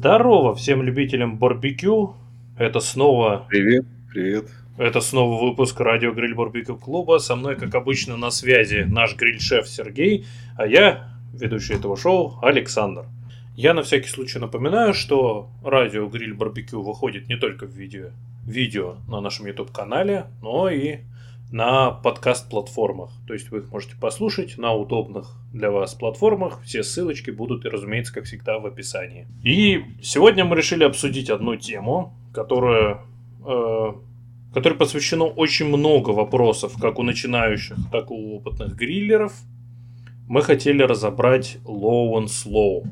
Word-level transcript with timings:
Здорово 0.00 0.54
всем 0.54 0.82
любителям 0.82 1.36
барбекю. 1.36 2.14
Это 2.56 2.80
снова... 2.80 3.44
Привет, 3.50 3.84
привет. 4.10 4.46
Это 4.78 5.02
снова 5.02 5.44
выпуск 5.44 5.78
радио 5.78 6.12
Гриль 6.12 6.34
Барбекю 6.34 6.78
Клуба. 6.78 7.18
Со 7.18 7.36
мной, 7.36 7.54
как 7.54 7.74
обычно, 7.74 8.16
на 8.16 8.30
связи 8.30 8.86
наш 8.88 9.14
гриль-шеф 9.14 9.68
Сергей, 9.68 10.24
а 10.56 10.66
я, 10.66 11.10
ведущий 11.34 11.74
этого 11.74 11.98
шоу, 11.98 12.38
Александр. 12.40 13.08
Я 13.54 13.74
на 13.74 13.82
всякий 13.82 14.08
случай 14.08 14.38
напоминаю, 14.38 14.94
что 14.94 15.50
радио 15.62 16.06
Гриль 16.08 16.32
Барбекю 16.32 16.80
выходит 16.80 17.28
не 17.28 17.36
только 17.36 17.66
в 17.66 17.72
видео, 17.72 18.06
видео 18.46 18.96
на 19.06 19.20
нашем 19.20 19.48
YouTube-канале, 19.48 20.28
но 20.40 20.70
и 20.70 21.00
на 21.52 21.90
подкаст-платформах. 21.90 23.10
То 23.26 23.34
есть 23.34 23.50
вы 23.50 23.58
их 23.58 23.72
можете 23.72 23.96
послушать 23.96 24.56
на 24.56 24.72
удобных 24.72 25.36
для 25.52 25.70
вас 25.70 25.94
платформах. 25.94 26.62
Все 26.64 26.82
ссылочки 26.82 27.30
будут, 27.30 27.64
разумеется, 27.64 28.14
как 28.14 28.24
всегда, 28.24 28.58
в 28.58 28.66
описании. 28.66 29.26
И 29.42 29.84
сегодня 30.02 30.44
мы 30.44 30.56
решили 30.56 30.84
обсудить 30.84 31.28
одну 31.28 31.56
тему, 31.56 32.14
которая, 32.32 33.00
э, 33.44 33.92
которой 34.54 34.74
посвящено 34.74 35.24
очень 35.24 35.66
много 35.66 36.10
вопросов, 36.10 36.74
как 36.80 36.98
у 36.98 37.02
начинающих, 37.02 37.76
так 37.90 38.10
и 38.10 38.14
у 38.14 38.36
опытных 38.36 38.76
гриллеров. 38.76 39.32
Мы 40.28 40.42
хотели 40.42 40.82
разобрать 40.82 41.58
low 41.64 42.12
and 42.12 42.26
slow. 42.26 42.86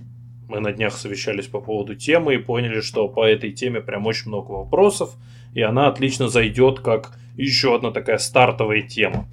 Мы 0.49 0.59
на 0.59 0.73
днях 0.73 0.95
совещались 0.95 1.47
по 1.47 1.61
поводу 1.61 1.95
темы 1.95 2.35
и 2.35 2.38
поняли, 2.38 2.80
что 2.80 3.07
по 3.07 3.25
этой 3.25 3.52
теме 3.52 3.80
прям 3.80 4.07
очень 4.07 4.29
много 4.29 4.51
вопросов, 4.51 5.15
и 5.55 5.61
она 5.61 5.87
отлично 5.87 6.29
зайдет 6.29 6.80
как 6.80 7.19
еще 7.45 7.74
одна 7.74 7.91
такая 7.91 8.19
стартовая 8.19 8.83
тема. 8.83 9.27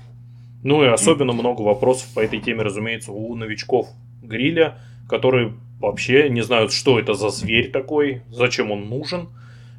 Ну 0.64 0.84
и 0.84 0.88
особенно 0.88 1.34
много 1.34 1.62
вопросов 1.62 2.08
по 2.14 2.22
этой 2.22 2.40
теме, 2.40 2.64
разумеется, 2.64 3.12
у 3.12 3.36
новичков 3.36 3.90
гриля, 4.22 4.80
которые 5.10 5.54
вообще 5.80 6.30
не 6.30 6.42
знают, 6.42 6.72
что 6.72 7.00
это 7.00 7.14
за 7.14 7.30
зверь 7.30 7.72
такой, 7.72 8.22
зачем 8.32 8.72
он 8.72 8.90
нужен. 8.90 9.30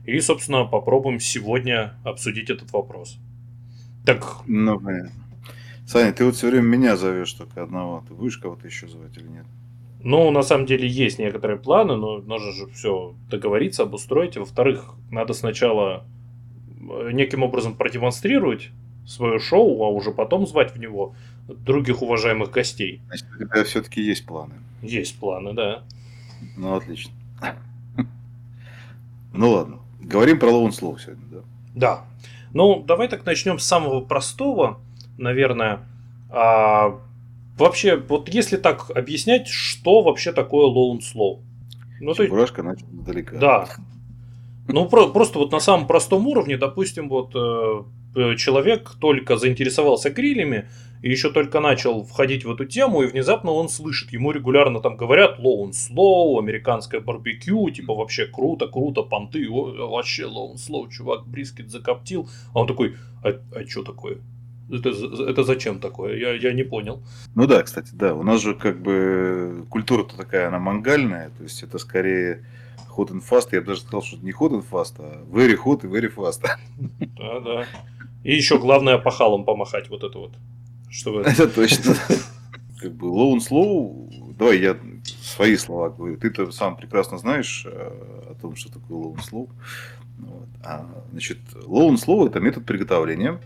И, 0.05 0.21
собственно, 0.21 0.65
попробуем 0.65 1.19
сегодня 1.19 1.95
обсудить 2.05 2.51
этот 2.51 2.73
вопрос. 2.73 3.19
Так. 4.05 4.37
Ну, 4.47 4.79
понятно. 4.79 5.11
Саня, 5.87 6.13
ты 6.13 6.25
вот 6.25 6.37
все 6.37 6.51
время 6.51 6.65
меня 6.65 6.97
зовешь 6.97 7.33
только 7.33 7.63
одного. 7.63 8.05
Ты 8.07 8.15
будешь 8.15 8.39
кого-то 8.39 8.67
еще 8.67 8.87
звать 8.87 9.17
или 9.17 9.27
нет? 9.27 9.47
Ну, 10.03 10.31
на 10.31 10.43
самом 10.43 10.67
деле 10.67 10.87
есть 10.87 11.19
некоторые 11.19 11.59
планы, 11.59 11.97
но 11.97 12.19
нужно 12.19 12.53
же 12.53 12.67
все 12.69 13.15
договориться, 13.29 13.83
обустроить. 13.83 14.37
Во-вторых, 14.37 14.95
надо 15.11 15.33
сначала 15.33 16.05
неким 17.13 17.43
образом 17.43 17.75
продемонстрировать 17.75 18.71
свое 19.07 19.39
шоу, 19.39 19.83
а 19.85 19.91
уже 19.91 20.11
потом 20.11 20.47
звать 20.47 20.75
в 20.75 20.79
него 20.79 21.15
других 21.49 22.03
уважаемых 22.03 22.51
гостей. 22.51 23.01
Значит, 23.07 23.27
у 23.35 23.45
тебя 23.45 23.65
все-таки 23.65 24.03
есть 24.03 24.27
планы. 24.27 24.55
Есть 24.83 25.19
планы, 25.19 25.53
да. 25.53 25.83
Ну, 26.57 26.75
отлично. 26.75 27.13
Ну 29.33 29.51
ладно. 29.51 29.79
Говорим 30.01 30.39
про 30.39 30.51
Лоун 30.51 30.73
Слоу 30.73 30.99
сегодня, 30.99 31.25
да? 31.31 31.39
Да. 31.75 32.05
Ну, 32.53 32.83
давай 32.83 33.09
так 33.09 33.27
начнем 33.27 33.59
с 33.59 33.65
самого 33.65 34.01
простого, 34.01 34.81
наверное. 35.19 35.81
А, 36.31 36.99
вообще, 37.59 37.97
вот 37.97 38.29
если 38.29 38.57
так 38.57 38.91
объяснять, 38.91 39.49
что 39.49 40.03
вообще 40.03 40.33
такое 40.33 40.67
Лоун 40.67 41.01
Слоу? 41.01 41.43
Ну, 42.01 42.15
Чебурашка 42.15 42.63
то 42.63 42.71
есть... 42.71 42.83
начал 42.83 43.01
издалека. 43.01 43.37
Да, 43.37 43.69
ну, 44.69 44.89
про- 44.89 45.09
просто 45.09 45.39
вот 45.39 45.53
на 45.53 45.61
самом 45.61 45.87
простом 45.87 46.27
уровне, 46.27 46.57
допустим, 46.57 47.09
вот 47.09 47.35
э, 47.35 48.37
человек 48.37 48.93
только 49.01 49.37
заинтересовался 49.37 50.11
грилями, 50.11 50.69
и 51.03 51.11
еще 51.11 51.31
только 51.31 51.61
начал 51.61 52.05
входить 52.05 52.45
в 52.45 52.51
эту 52.51 52.65
тему, 52.65 53.03
и 53.03 53.07
внезапно 53.07 53.53
он 53.53 53.69
слышит, 53.69 54.13
ему 54.13 54.33
регулярно 54.33 54.81
там 54.81 54.97
говорят 54.97 55.39
low 55.39 55.65
and 55.65 55.73
slow, 55.73 56.39
американское 56.39 57.01
барбекю, 57.01 57.71
типа 57.71 57.95
вообще 57.95 58.27
круто, 58.27 58.67
круто, 58.67 59.03
понты, 59.03 59.49
о, 59.49 59.91
вообще 59.91 60.25
low 60.25 60.55
and 60.55 60.57
slow, 60.57 60.91
чувак 60.91 61.27
брискет 61.27 61.71
закоптил. 61.71 62.29
А 62.55 62.61
он 62.61 62.67
такой, 62.67 62.97
а, 63.23 63.35
а 63.55 63.67
что 63.69 63.83
такое? 63.83 64.19
Это, 64.69 64.89
это 64.89 65.45
зачем 65.45 65.79
такое? 65.79 66.17
Я, 66.17 66.33
я 66.33 66.53
не 66.53 66.65
понял. 66.65 67.01
Ну 67.37 67.47
да, 67.47 67.63
кстати, 67.63 67.91
да. 67.93 68.15
У 68.15 68.25
нас 68.25 68.43
же 68.43 68.55
как 68.55 68.83
бы 68.83 69.65
культура-то 69.71 70.17
такая, 70.17 70.49
она 70.49 70.59
мангальная, 70.59 71.31
то 71.37 71.45
есть 71.45 71.63
это 71.63 71.79
скорее 71.79 72.45
hot 72.97 73.11
and 73.11 73.23
fast, 73.23 73.49
я 73.53 73.61
бы 73.61 73.69
даже 73.69 73.81
сказал, 73.81 74.03
что 74.03 74.17
не 74.19 74.33
hot 74.33 74.51
and 74.51 74.65
fast, 74.69 74.95
а 74.99 75.25
very 75.31 75.57
hot 75.57 75.85
и 75.85 75.89
very 75.89 76.13
fast. 76.15 76.43
Да, 77.17 77.41
да. 77.41 77.67
И 78.25 78.35
еще 78.35 78.59
главное 78.59 78.99
пахалом 78.99 79.45
помахать 79.45 79.89
вот 79.89 80.03
это 80.03 80.19
вот. 80.19 80.33
Чтобы... 80.91 81.23
Это 81.23 81.49
точно. 81.49 81.95
Как 82.81 82.93
бы 82.95 83.07
low 83.07 83.35
and 83.35 83.41
slow, 83.41 84.35
давай 84.37 84.59
я 84.59 84.77
свои 85.23 85.57
слова 85.57 85.91
говорю. 85.91 86.17
Ты-то 86.17 86.51
сам 86.51 86.77
прекрасно 86.77 87.19
знаешь 87.19 87.65
э, 87.67 88.31
о 88.31 88.35
том, 88.41 88.57
что 88.57 88.73
такое 88.73 88.99
low 88.99 89.15
and 89.15 89.31
slow. 89.31 89.51
Вот. 90.19 90.49
А, 90.65 90.87
значит, 91.13 91.39
low 91.55 91.89
and 91.91 91.97
slow 91.97 92.27
это 92.27 92.41
метод 92.41 92.65
приготовления, 92.65 93.41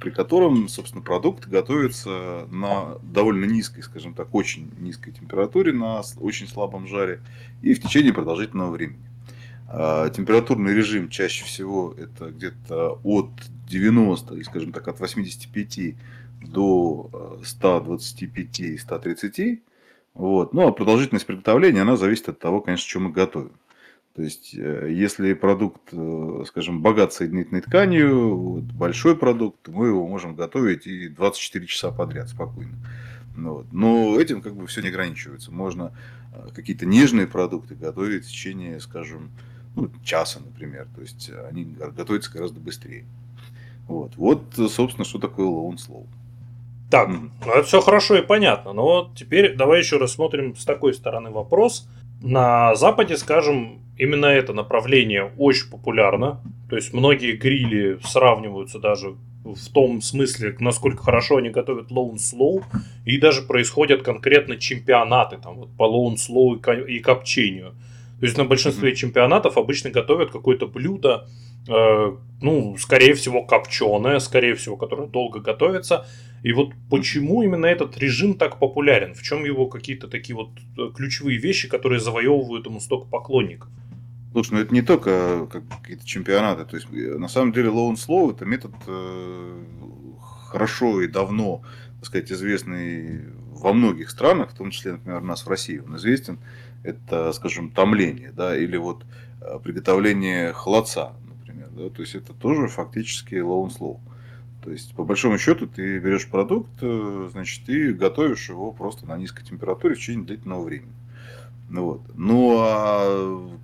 при 0.00 0.10
котором, 0.10 0.68
собственно, 0.68 1.02
продукт 1.02 1.46
готовится 1.46 2.46
на 2.50 2.98
довольно 3.02 3.44
низкой, 3.44 3.82
скажем 3.82 4.14
так, 4.14 4.34
очень 4.34 4.70
низкой 4.78 5.12
температуре, 5.12 5.72
на 5.72 6.02
очень 6.20 6.48
слабом 6.48 6.86
жаре 6.86 7.20
и 7.62 7.74
в 7.74 7.82
течение 7.82 8.12
продолжительного 8.12 8.70
времени. 8.70 9.12
А, 9.74 10.10
температурный 10.10 10.74
режим 10.74 11.08
чаще 11.08 11.44
всего 11.44 11.94
это 11.96 12.30
где-то 12.30 13.00
от 13.02 13.30
90, 13.68 14.44
скажем 14.44 14.72
так, 14.72 14.86
от 14.86 15.00
85 15.00 15.94
до 16.42 17.38
125-130. 17.42 19.54
А, 19.54 19.56
вот. 20.14 20.52
Ну, 20.52 20.68
а 20.68 20.72
продолжительность 20.72 21.24
приготовления, 21.24 21.80
она 21.80 21.96
зависит 21.96 22.28
от 22.28 22.38
того, 22.38 22.60
конечно, 22.60 22.86
что 22.86 23.00
мы 23.00 23.10
готовим. 23.10 23.52
То 24.14 24.22
есть, 24.22 24.54
э, 24.54 24.88
если 24.90 25.32
продукт, 25.32 25.80
э, 25.92 26.44
скажем, 26.46 26.82
богат 26.82 27.14
соединительной 27.14 27.62
тканью, 27.62 28.36
вот, 28.36 28.64
большой 28.64 29.16
продукт, 29.16 29.68
мы 29.68 29.86
его 29.86 30.06
можем 30.06 30.34
готовить 30.34 30.86
и 30.86 31.08
24 31.08 31.66
часа 31.66 31.90
подряд 31.90 32.28
спокойно. 32.28 32.76
Ну 33.34 33.54
вот. 33.54 33.72
Но 33.72 34.20
этим 34.20 34.42
как 34.42 34.54
бы 34.54 34.66
все 34.66 34.82
не 34.82 34.88
ограничивается. 34.88 35.50
Можно 35.50 35.92
э, 36.34 36.48
какие-то 36.54 36.84
нежные 36.84 37.26
продукты 37.26 37.74
готовить 37.74 38.26
в 38.26 38.28
течение, 38.28 38.80
скажем, 38.80 39.30
ну, 39.74 39.90
часа, 40.04 40.40
например. 40.40 40.88
То 40.94 41.00
есть 41.00 41.30
они 41.48 41.64
готовятся 41.64 42.30
гораздо 42.32 42.60
быстрее. 42.60 43.06
Вот, 43.88 44.16
вот 44.16 44.42
собственно, 44.70 45.06
что 45.06 45.18
такое 45.18 45.46
low 45.46 45.74
slow. 45.76 46.06
Так, 46.90 47.08
ну 47.08 47.30
это 47.46 47.62
все 47.62 47.80
хорошо 47.80 48.18
и 48.18 48.22
понятно. 48.22 48.74
Но 48.74 48.82
вот 48.82 49.14
теперь 49.14 49.56
давай 49.56 49.78
еще 49.78 49.96
рассмотрим 49.96 50.54
с 50.54 50.66
такой 50.66 50.92
стороны 50.92 51.30
вопрос. 51.30 51.88
На 52.20 52.74
Западе, 52.74 53.16
скажем, 53.16 53.81
именно 53.96 54.26
это 54.26 54.52
направление 54.52 55.32
очень 55.38 55.70
популярно. 55.70 56.40
То 56.68 56.76
есть 56.76 56.92
многие 56.92 57.36
грили 57.36 57.98
сравниваются 58.02 58.78
даже 58.78 59.14
в 59.44 59.72
том 59.72 60.00
смысле, 60.00 60.54
насколько 60.60 61.02
хорошо 61.02 61.38
они 61.38 61.50
готовят 61.50 61.90
slow, 61.90 62.62
и 63.04 63.18
даже 63.18 63.42
происходят 63.42 64.02
конкретно 64.02 64.56
чемпионаты 64.56 65.38
там, 65.38 65.56
вот, 65.56 65.76
по 65.76 65.84
and 65.84 66.16
slow 66.16 66.86
и, 66.86 67.00
копчению. 67.00 67.74
То 68.20 68.26
есть 68.26 68.38
на 68.38 68.44
большинстве 68.44 68.92
mm-hmm. 68.92 68.96
чемпионатов 68.96 69.58
обычно 69.58 69.90
готовят 69.90 70.30
какое-то 70.30 70.68
блюдо, 70.68 71.26
э, 71.68 72.16
ну, 72.40 72.76
скорее 72.78 73.14
всего, 73.14 73.42
копченое, 73.42 74.20
скорее 74.20 74.54
всего, 74.54 74.76
которое 74.76 75.08
долго 75.08 75.40
готовится. 75.40 76.06
И 76.44 76.52
вот 76.52 76.70
почему 76.88 77.42
именно 77.42 77.66
этот 77.66 77.98
режим 77.98 78.34
так 78.34 78.60
популярен? 78.60 79.14
В 79.14 79.22
чем 79.22 79.44
его 79.44 79.66
какие-то 79.66 80.06
такие 80.06 80.36
вот 80.36 80.50
э, 80.78 80.90
ключевые 80.94 81.38
вещи, 81.38 81.68
которые 81.68 81.98
завоевывают 81.98 82.66
ему 82.66 82.78
столько 82.78 83.08
поклонников? 83.08 83.68
Слушай, 84.32 84.52
ну 84.52 84.60
это 84.60 84.74
не 84.74 84.82
только 84.82 85.46
какие-то 85.82 86.06
чемпионаты. 86.06 86.64
То 86.64 86.76
есть, 86.76 86.88
э, 86.92 87.18
на 87.18 87.28
самом 87.28 87.52
деле, 87.52 87.68
low 87.68 87.90
and 87.90 87.96
slow 87.96 88.34
это 88.34 88.46
метод 88.46 88.72
э, 88.86 89.64
хорошо 90.48 91.02
и 91.02 91.06
давно, 91.06 91.62
так 91.98 92.06
сказать, 92.06 92.32
известный 92.32 93.24
во 93.50 93.72
многих 93.72 94.10
странах, 94.10 94.50
в 94.50 94.56
том 94.56 94.70
числе, 94.70 94.92
например, 94.92 95.22
у 95.22 95.26
нас 95.26 95.44
в 95.44 95.48
России. 95.48 95.78
Он 95.78 95.96
известен 95.96 96.38
это, 96.82 97.32
скажем, 97.32 97.70
томление, 97.70 98.32
да, 98.32 98.56
или 98.56 98.76
вот 98.78 99.04
э, 99.40 99.58
приготовление 99.62 100.52
холодца, 100.52 101.12
например, 101.28 101.68
да, 101.70 101.90
то 101.90 102.00
есть 102.00 102.14
это 102.14 102.32
тоже 102.32 102.68
фактически 102.68 103.34
low 103.34 103.66
and 103.66 103.78
slow. 103.78 104.00
То 104.64 104.70
есть, 104.70 104.94
по 104.94 105.04
большому 105.04 105.38
счету, 105.38 105.66
ты 105.66 105.98
берешь 105.98 106.28
продукт, 106.28 106.70
э, 106.80 107.28
значит, 107.32 107.68
и 107.68 107.92
готовишь 107.92 108.48
его 108.48 108.72
просто 108.72 109.06
на 109.06 109.18
низкой 109.18 109.44
температуре 109.44 109.94
в 109.94 109.98
течение 109.98 110.24
длительного 110.24 110.62
времени. 110.62 110.92
Ну, 111.68 111.84
вот. 111.84 112.02
ну 112.14 112.56
а 112.58 113.58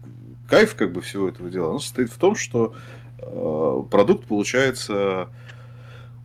кайф 0.49 0.75
как 0.75 0.93
бы 0.93 1.01
всего 1.01 1.29
этого 1.29 1.51
дела 1.51 1.73
он 1.73 1.81
состоит 1.81 2.11
в 2.11 2.19
том, 2.19 2.35
что 2.35 2.75
э, 3.19 3.83
продукт 3.91 4.27
получается 4.27 5.29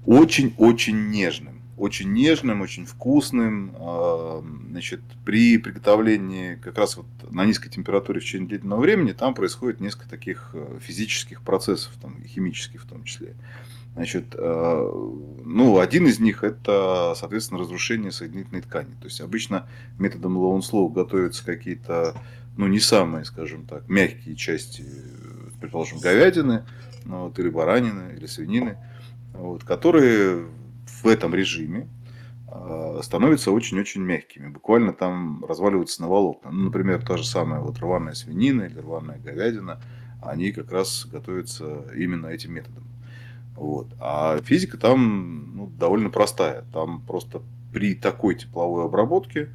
очень-очень 0.06 1.10
нежным 1.10 1.64
очень 1.78 2.14
нежным, 2.14 2.62
очень 2.62 2.86
вкусным. 2.86 3.76
А, 3.78 4.44
значит, 4.70 5.02
при 5.26 5.58
приготовлении 5.58 6.56
как 6.56 6.78
раз 6.78 6.98
вот 6.98 7.06
на 7.32 7.46
низкой 7.46 7.70
температуре 7.70 8.20
в 8.20 8.24
течение 8.24 8.48
длительного 8.48 8.82
времени 8.82 9.12
там 9.12 9.34
происходит 9.34 9.80
несколько 9.80 10.10
таких 10.10 10.52
э, 10.54 10.80
физических 10.82 11.42
процессов, 11.42 11.92
там, 12.02 12.24
химических 12.24 12.84
в 12.84 12.88
том 12.88 13.04
числе. 13.04 13.36
Значит, 13.96 14.34
э, 14.34 14.92
ну, 15.46 15.80
один 15.80 16.08
из 16.08 16.20
них 16.20 16.44
это, 16.44 17.14
соответственно, 17.18 17.60
разрушение 17.60 18.12
соединительной 18.12 18.62
ткани. 18.62 18.94
То 19.00 19.06
есть 19.06 19.22
обычно 19.22 19.68
методом 20.00 20.38
Лоунслоу 20.38 20.90
готовятся 20.90 21.46
какие-то, 21.46 22.16
ну, 22.58 22.68
не 22.68 22.80
самые, 22.80 23.26
скажем 23.26 23.66
так, 23.66 23.88
мягкие 23.90 24.36
части, 24.36 24.86
предположим, 25.60 26.00
говядины, 26.00 26.66
ну, 27.06 27.26
вот, 27.26 27.40
или 27.40 27.50
баранины, 27.50 28.14
или 28.16 28.26
свинины, 28.26 28.78
вот, 29.34 29.64
которые 29.64 30.46
в 30.86 31.08
этом 31.08 31.34
режиме 31.34 31.88
э, 32.48 33.00
становятся 33.04 33.52
очень-очень 33.52 34.02
мягкими. 34.02 34.50
Буквально 34.50 34.94
там 34.94 35.44
разваливаются 35.46 36.02
на 36.02 36.08
волокна. 36.08 36.52
Ну, 36.52 36.66
например, 36.66 37.04
та 37.06 37.18
же 37.18 37.26
самая 37.26 37.60
вот 37.60 37.80
рваная 37.80 38.14
свинина 38.14 38.64
или 38.64 38.80
рваная 38.80 39.20
говядина, 39.20 39.82
они 40.22 40.52
как 40.52 40.72
раз 40.72 41.06
готовятся 41.06 41.86
именно 41.96 42.28
этим 42.28 42.54
методом. 42.54 42.84
Вот. 43.56 43.88
А 44.00 44.40
физика 44.42 44.78
там 44.78 45.56
ну, 45.56 45.68
довольно 45.68 46.10
простая. 46.10 46.64
Там 46.74 47.02
просто 47.02 47.42
при 47.72 47.96
такой 47.96 48.36
тепловой 48.36 48.86
обработке 48.86 49.50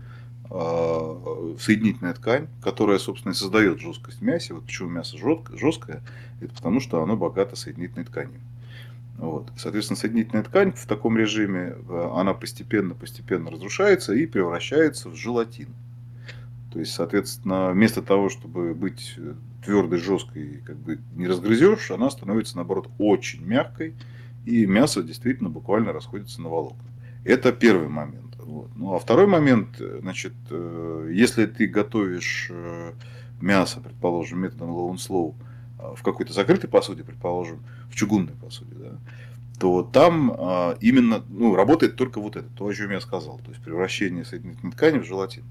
соединительная 0.49 2.15
ткань, 2.15 2.49
которая, 2.63 2.99
собственно, 2.99 3.33
и 3.33 3.35
создает 3.35 3.81
жесткость 3.81 4.21
в 4.21 4.23
мясе. 4.23 4.55
Вот 4.55 4.65
почему 4.65 4.89
мясо 4.89 5.17
жесткое, 5.19 6.03
это 6.41 6.55
потому 6.55 6.81
что 6.81 7.03
оно 7.03 7.17
богато 7.17 7.57
соединительной 7.57 8.05
тканью. 8.05 8.41
Вот. 9.19 9.51
Соответственно, 9.57 9.99
соединительная 9.99 10.45
ткань 10.45 10.73
в 10.73 10.87
таком 10.87 11.19
режиме, 11.19 11.75
э, 11.77 12.11
она 12.15 12.35
постепенно-постепенно 12.35 13.51
разрушается 13.51 14.15
и 14.15 14.27
превращается 14.27 15.11
в 15.11 15.17
желатин. 15.17 15.69
То 16.73 16.79
есть, 16.79 16.93
соответственно, 16.93 17.73
вместо 17.73 18.01
того, 18.01 18.29
чтобы 18.29 18.75
быть 18.75 19.15
э, 19.17 19.35
твердой, 19.65 19.99
жесткой, 19.99 20.63
как 20.65 20.77
бы 20.77 21.01
не 21.17 21.27
разгрызешь, 21.27 21.91
она 21.91 22.11
становится, 22.11 22.57
наоборот, 22.57 22.89
очень 22.99 23.45
мягкой, 23.45 23.95
и 24.47 24.67
мясо 24.67 25.03
действительно 25.03 25.51
буквально 25.51 25.93
расходится 25.93 26.41
на 26.41 26.49
волокна. 26.49 26.89
Это 27.25 27.51
первый 27.53 27.89
момент. 27.89 28.28
Вот. 28.49 28.71
Ну, 28.77 28.95
а 28.95 28.99
второй 28.99 29.27
момент, 29.27 29.79
э, 29.79 29.99
значит, 30.01 30.33
э, 30.51 31.11
если 31.13 31.45
ты 31.45 31.67
готовишь 31.67 32.47
э, 32.49 32.93
мясо, 33.43 33.79
предположим, 33.81 34.41
методом 34.41 34.71
low 34.71 34.91
and 34.91 35.35
в 35.95 36.03
какой-то 36.03 36.33
закрытой 36.33 36.67
посуде, 36.67 37.05
предположим, 37.05 37.63
в 37.91 37.95
чугунной 37.95 38.33
посуде, 38.33 38.75
да, 38.75 38.99
то 39.61 39.83
там 39.83 40.35
а, 40.37 40.77
именно 40.81 41.23
ну, 41.29 41.55
работает 41.55 41.97
только 41.97 42.21
вот 42.21 42.37
это, 42.37 42.49
то, 42.57 42.67
о 42.67 42.75
чем 42.75 42.91
я 42.91 43.01
сказал, 43.01 43.39
то 43.39 43.51
есть 43.51 43.63
превращение 43.63 44.25
соединительной 44.25 44.73
ткани 44.73 44.99
в 44.99 45.05
желатин. 45.05 45.45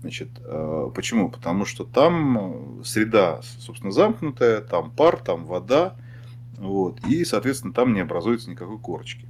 Значит, 0.00 0.28
почему? 0.94 1.30
Потому 1.30 1.64
что 1.64 1.84
там 1.84 2.82
среда, 2.84 3.40
собственно, 3.58 3.92
замкнутая, 3.92 4.60
там 4.60 4.90
пар, 4.90 5.18
там 5.18 5.46
вода, 5.46 5.96
вот, 6.58 7.04
и, 7.06 7.24
соответственно, 7.24 7.74
там 7.74 7.92
не 7.92 8.00
образуется 8.00 8.50
никакой 8.50 8.78
корочки. 8.78 9.26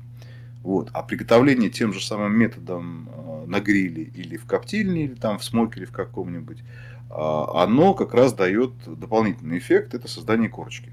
Вот. 0.67 0.91
А 0.95 1.05
приготовление 1.05 1.71
тем 1.71 1.93
же 1.93 2.05
самым 2.05 2.37
методом 2.37 3.09
э, 3.09 3.45
на 3.47 3.61
гриле 3.61 4.03
или 4.03 4.37
в 4.37 4.47
коптильне, 4.47 5.05
или 5.05 5.15
там 5.15 5.39
в 5.39 5.45
смокере 5.45 5.87
в 5.87 5.93
каком-нибудь, 5.93 6.59
э, 6.59 6.65
оно 7.09 7.95
как 7.95 8.15
раз 8.15 8.33
дает 8.33 8.73
дополнительный 8.85 9.59
эффект, 9.59 9.95
это 9.95 10.09
создание 10.09 10.49
корочки. 10.49 10.91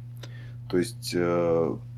То 0.70 0.78
есть 0.78 1.16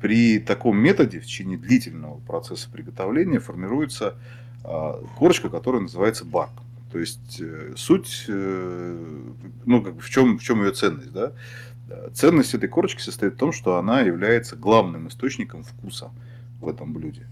при 0.00 0.38
таком 0.38 0.78
методе 0.78 1.20
в 1.20 1.26
течение 1.26 1.58
длительного 1.58 2.18
процесса 2.20 2.68
приготовления 2.70 3.40
формируется 3.40 4.16
корочка, 5.18 5.48
которая 5.48 5.82
называется 5.82 6.24
барк. 6.24 6.52
То 6.92 6.98
есть 6.98 7.40
э, 7.40 7.74
суть, 7.76 8.24
э, 8.28 9.22
ну, 9.66 9.82
как 9.82 10.00
в 10.00 10.08
чем, 10.08 10.38
в 10.38 10.42
чем 10.42 10.62
ее 10.62 10.72
ценность, 10.72 11.12
да? 11.12 11.32
Ценность 12.14 12.54
этой 12.54 12.70
корочки 12.70 13.02
состоит 13.02 13.34
в 13.34 13.36
том, 13.36 13.52
что 13.52 13.76
она 13.76 14.00
является 14.00 14.56
главным 14.56 15.08
источником 15.08 15.62
вкуса 15.62 16.10
в 16.58 16.68
этом 16.68 16.94
блюде. 16.94 17.26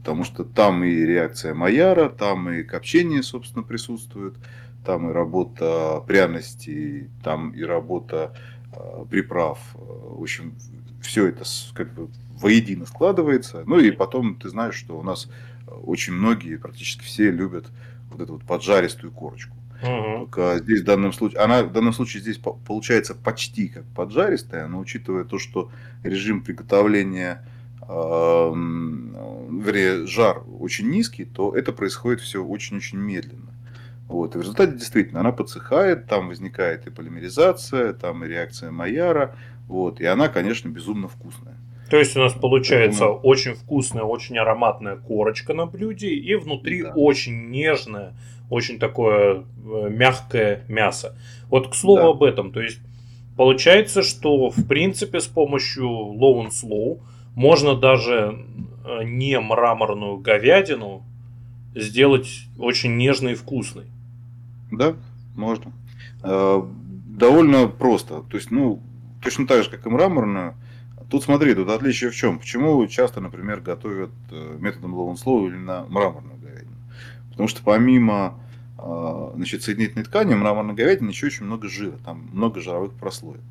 Потому 0.00 0.24
что 0.24 0.44
там 0.44 0.82
и 0.82 0.90
реакция 0.90 1.52
Майяра, 1.52 2.08
там 2.08 2.48
и 2.48 2.62
копчение, 2.62 3.22
собственно, 3.22 3.62
присутствует, 3.62 4.34
там 4.84 5.10
и 5.10 5.12
работа 5.12 6.02
пряностей, 6.06 7.10
там 7.22 7.50
и 7.50 7.62
работа 7.62 8.34
э, 8.72 9.04
приправ. 9.10 9.58
В 9.74 10.22
общем, 10.22 10.54
все 11.02 11.26
это 11.26 11.44
как 11.74 11.92
бы 11.92 12.08
воедино 12.30 12.86
складывается. 12.86 13.62
Ну 13.66 13.78
и 13.78 13.90
потом 13.90 14.36
ты 14.36 14.48
знаешь, 14.48 14.74
что 14.74 14.98
у 14.98 15.02
нас 15.02 15.28
очень 15.66 16.14
многие, 16.14 16.56
практически 16.56 17.02
все 17.02 17.30
любят 17.30 17.66
вот 18.10 18.22
эту 18.22 18.32
вот 18.34 18.44
поджаристую 18.44 19.12
корочку. 19.12 19.54
Угу. 19.82 20.18
Только 20.18 20.58
здесь 20.62 20.80
в 20.80 20.84
данном 20.84 21.12
случае, 21.12 21.40
она 21.40 21.62
в 21.62 21.72
данном 21.72 21.92
случае 21.92 22.22
здесь 22.22 22.38
получается 22.38 23.14
почти 23.14 23.68
как 23.68 23.84
поджаристая, 23.94 24.66
но 24.66 24.78
учитывая 24.78 25.24
то, 25.24 25.38
что 25.38 25.70
режим 26.02 26.42
приготовления, 26.42 27.44
э, 27.44 27.59
вернее, 27.90 30.06
жар 30.06 30.42
очень 30.60 30.90
низкий, 30.90 31.24
то 31.24 31.54
это 31.54 31.72
происходит 31.72 32.20
все 32.20 32.44
очень-очень 32.44 32.98
медленно. 32.98 33.52
Вот. 34.08 34.34
И 34.34 34.38
в 34.38 34.42
результате 34.42 34.72
действительно 34.72 35.20
она 35.20 35.32
подсыхает, 35.32 36.06
там 36.06 36.28
возникает 36.28 36.86
и 36.86 36.90
полимеризация, 36.90 37.92
там 37.92 38.24
и 38.24 38.28
реакция 38.28 38.70
Майяра, 38.70 39.36
вот, 39.68 40.00
и 40.00 40.06
она, 40.06 40.28
конечно, 40.28 40.68
безумно 40.68 41.06
вкусная. 41.06 41.56
То 41.90 41.96
есть 41.96 42.16
у 42.16 42.20
нас 42.20 42.32
получается 42.32 43.00
Поэтому... 43.00 43.20
очень 43.22 43.54
вкусная, 43.54 44.04
очень 44.04 44.38
ароматная 44.38 44.96
корочка 44.96 45.54
на 45.54 45.66
блюде, 45.66 46.08
и 46.08 46.34
внутри 46.36 46.82
да. 46.82 46.92
очень 46.94 47.50
нежное, 47.50 48.14
очень 48.48 48.78
такое 48.78 49.42
э, 49.42 49.88
мягкое 49.90 50.64
мясо. 50.68 51.16
Вот 51.48 51.68
к 51.68 51.74
слову 51.74 52.02
да. 52.02 52.08
об 52.08 52.22
этом, 52.22 52.52
то 52.52 52.60
есть 52.60 52.78
получается, 53.36 54.02
что 54.02 54.50
в 54.50 54.66
принципе 54.66 55.20
с 55.20 55.26
помощью 55.26 55.86
low 55.86 56.44
and 56.44 56.50
slow 56.50 57.00
можно 57.34 57.76
даже 57.76 58.44
э, 58.84 59.04
не 59.04 59.38
мраморную 59.38 60.18
говядину 60.18 61.04
сделать 61.74 62.46
очень 62.58 62.96
нежной 62.96 63.32
и 63.32 63.36
вкусной. 63.36 63.86
Да, 64.70 64.94
можно. 65.34 65.72
Э, 66.22 66.62
довольно 67.06 67.68
просто. 67.68 68.22
То 68.22 68.36
есть, 68.36 68.50
ну, 68.50 68.82
точно 69.22 69.46
так 69.46 69.64
же, 69.64 69.70
как 69.70 69.86
и 69.86 69.90
мраморную, 69.90 70.54
Тут 71.10 71.24
смотри, 71.24 71.56
тут 71.56 71.68
отличие 71.68 72.10
в 72.10 72.14
чем? 72.14 72.38
Почему 72.38 72.86
часто, 72.86 73.20
например, 73.20 73.60
готовят 73.60 74.12
э, 74.30 74.56
методом 74.60 74.94
slow 74.94 75.48
или 75.48 75.56
на 75.56 75.84
мраморную 75.86 76.38
говядину? 76.38 76.76
Потому 77.30 77.48
что 77.48 77.62
помимо 77.64 78.38
значит, 79.34 79.62
соединительной 79.62 80.04
ткани, 80.04 80.34
мраморной 80.34 80.74
говядины 80.74 81.10
еще 81.10 81.26
очень 81.26 81.44
много 81.44 81.68
жира, 81.68 81.98
там 82.04 82.30
много 82.32 82.60
жировых 82.60 82.92
прослоек. 82.94 83.42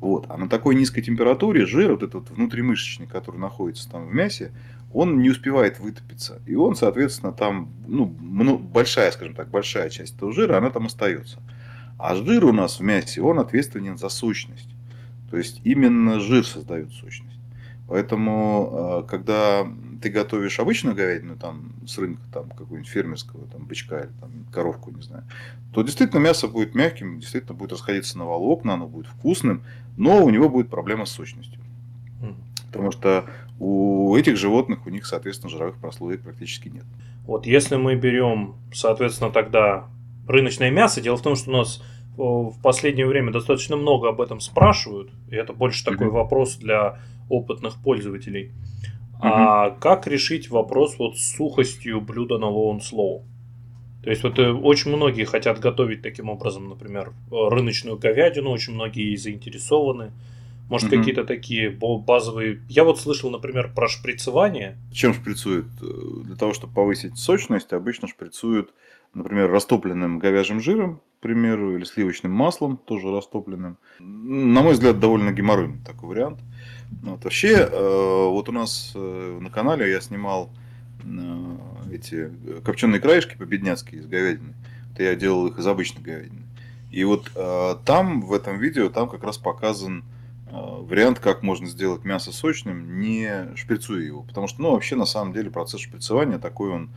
Вот. 0.00 0.26
А 0.28 0.38
на 0.38 0.48
такой 0.48 0.74
низкой 0.74 1.02
температуре 1.02 1.66
жир, 1.66 1.92
вот 1.92 2.02
этот 2.02 2.30
внутримышечный, 2.30 3.06
который 3.06 3.38
находится 3.38 3.88
там 3.88 4.08
в 4.08 4.14
мясе, 4.14 4.50
он 4.92 5.20
не 5.20 5.30
успевает 5.30 5.78
вытопиться. 5.78 6.40
И 6.46 6.54
он, 6.54 6.74
соответственно, 6.74 7.32
там, 7.32 7.70
ну, 7.86 8.06
большая, 8.58 9.12
скажем 9.12 9.34
так, 9.34 9.48
большая 9.48 9.90
часть 9.90 10.16
этого 10.16 10.32
жира, 10.32 10.56
она 10.56 10.70
там 10.70 10.86
остается. 10.86 11.40
А 11.98 12.16
жир 12.16 12.46
у 12.46 12.52
нас 12.52 12.80
в 12.80 12.82
мясе, 12.82 13.20
он 13.20 13.38
ответственен 13.38 13.98
за 13.98 14.08
сущность. 14.08 14.70
То 15.30 15.36
есть 15.36 15.60
именно 15.64 16.18
жир 16.18 16.46
создает 16.46 16.90
сущность. 16.92 17.29
Поэтому, 17.90 19.02
э, 19.02 19.08
когда 19.08 19.66
ты 20.00 20.10
готовишь 20.10 20.60
обычную 20.60 20.94
говядину, 20.94 21.36
там, 21.36 21.72
с 21.88 21.98
рынка, 21.98 22.22
там, 22.32 22.48
какого-нибудь 22.48 22.88
фермерского, 22.88 23.48
там, 23.48 23.64
бычка 23.64 23.98
или 23.98 24.12
там, 24.20 24.30
коровку, 24.52 24.92
не 24.92 25.02
знаю, 25.02 25.24
то 25.74 25.82
действительно 25.82 26.20
мясо 26.20 26.46
будет 26.46 26.76
мягким, 26.76 27.18
действительно 27.18 27.54
будет 27.54 27.72
расходиться 27.72 28.16
на 28.16 28.26
волокна, 28.26 28.74
оно 28.74 28.86
будет 28.86 29.08
вкусным, 29.08 29.64
но 29.96 30.24
у 30.24 30.30
него 30.30 30.48
будет 30.48 30.70
проблема 30.70 31.04
с 31.04 31.10
сочностью. 31.10 31.60
Потому 32.68 32.92
что 32.92 33.28
у 33.58 34.14
этих 34.14 34.36
животных, 34.36 34.86
у 34.86 34.90
них, 34.90 35.04
соответственно, 35.04 35.50
жировых 35.50 35.74
прослоек 35.78 36.22
практически 36.22 36.68
нет. 36.68 36.84
Вот 37.26 37.44
если 37.44 37.74
мы 37.74 37.96
берем, 37.96 38.54
соответственно, 38.72 39.32
тогда 39.32 39.88
рыночное 40.28 40.70
мясо, 40.70 41.00
дело 41.00 41.16
в 41.16 41.22
том, 41.22 41.34
что 41.34 41.50
у 41.50 41.54
нас 41.54 41.82
в 42.16 42.60
последнее 42.62 43.06
время 43.06 43.32
достаточно 43.32 43.76
много 43.76 44.08
об 44.08 44.20
этом 44.20 44.40
спрашивают, 44.40 45.10
и 45.30 45.36
это 45.36 45.52
больше 45.52 45.84
такой 45.84 46.08
mm-hmm. 46.08 46.10
вопрос 46.10 46.56
для 46.56 46.98
опытных 47.28 47.82
пользователей. 47.82 48.46
Mm-hmm. 48.50 49.18
А 49.22 49.70
как 49.70 50.06
решить 50.06 50.50
вопрос 50.50 50.98
вот 50.98 51.16
с 51.16 51.36
сухостью 51.36 52.00
блюда 52.00 52.38
на 52.38 52.46
low 52.46 52.72
and 52.72 52.80
slow? 52.80 53.22
То 54.02 54.10
есть 54.10 54.22
вот 54.22 54.38
э, 54.38 54.50
очень 54.50 54.94
многие 54.94 55.24
хотят 55.24 55.60
готовить 55.60 56.02
таким 56.02 56.30
образом, 56.30 56.68
например, 56.68 57.12
рыночную 57.30 57.98
говядину, 57.98 58.50
очень 58.50 58.74
многие 58.74 59.14
заинтересованы. 59.16 60.12
Может, 60.70 60.90
mm-hmm. 60.90 60.98
какие-то 60.98 61.24
такие 61.24 61.70
базовые... 61.70 62.60
Я 62.68 62.84
вот 62.84 63.00
слышал, 63.00 63.28
например, 63.30 63.72
про 63.74 63.88
шприцевание. 63.88 64.78
Чем 64.92 65.12
шприцуют? 65.12 65.66
Э, 65.82 66.22
для 66.24 66.36
того, 66.36 66.54
чтобы 66.54 66.72
повысить 66.72 67.18
сочность, 67.18 67.72
обычно 67.72 68.08
шприцуют, 68.08 68.72
например, 69.14 69.50
растопленным 69.50 70.18
говяжьим 70.18 70.60
жиром, 70.60 71.00
к 71.18 71.22
примеру, 71.22 71.76
или 71.76 71.84
сливочным 71.84 72.32
маслом, 72.32 72.76
тоже 72.76 73.10
растопленным. 73.10 73.76
На 73.98 74.62
мой 74.62 74.72
взгляд, 74.72 75.00
довольно 75.00 75.32
геморройный 75.32 75.78
такой 75.84 76.08
вариант. 76.10 76.40
Вот. 77.02 77.24
Вообще, 77.24 77.68
э, 77.70 78.28
вот 78.28 78.48
у 78.48 78.52
нас 78.52 78.92
э, 78.94 79.38
на 79.40 79.50
канале 79.50 79.90
я 79.90 80.00
снимал 80.00 80.50
э, 81.04 81.56
эти 81.92 82.30
копченые 82.64 83.00
краешки 83.00 83.36
по-бедняцки 83.36 83.96
из 83.96 84.06
говядины. 84.06 84.54
Это 84.92 85.02
я 85.04 85.14
делал 85.14 85.46
их 85.46 85.58
из 85.58 85.66
обычной 85.66 86.02
говядины. 86.02 86.42
И 86.90 87.04
вот 87.04 87.30
там, 87.84 88.20
в 88.20 88.32
этом 88.32 88.58
видео, 88.58 88.88
там 88.88 89.08
как 89.08 89.22
раз 89.22 89.38
показан 89.38 90.02
вариант, 90.50 91.20
как 91.20 91.44
можно 91.44 91.68
сделать 91.68 92.04
мясо 92.04 92.32
сочным, 92.32 92.98
не 92.98 93.54
шприцуя 93.54 94.02
его. 94.02 94.24
Потому 94.24 94.48
что, 94.48 94.60
ну, 94.60 94.72
вообще, 94.72 94.96
на 94.96 95.04
самом 95.04 95.32
деле, 95.32 95.50
процесс 95.50 95.80
шприцевания 95.80 96.40
такой 96.40 96.70
он, 96.70 96.90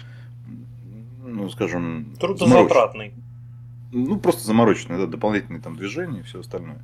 ну, 1.34 1.50
скажем... 1.50 2.16
Трудозатратный. 2.20 3.14
Ну, 3.92 4.20
просто 4.20 4.44
замороченный, 4.44 4.98
да, 4.98 5.08
дополнительные 5.08 5.62
там 5.62 5.76
движения 5.76 6.22
и 6.22 6.24
все 6.24 6.40
остальное. 6.40 6.82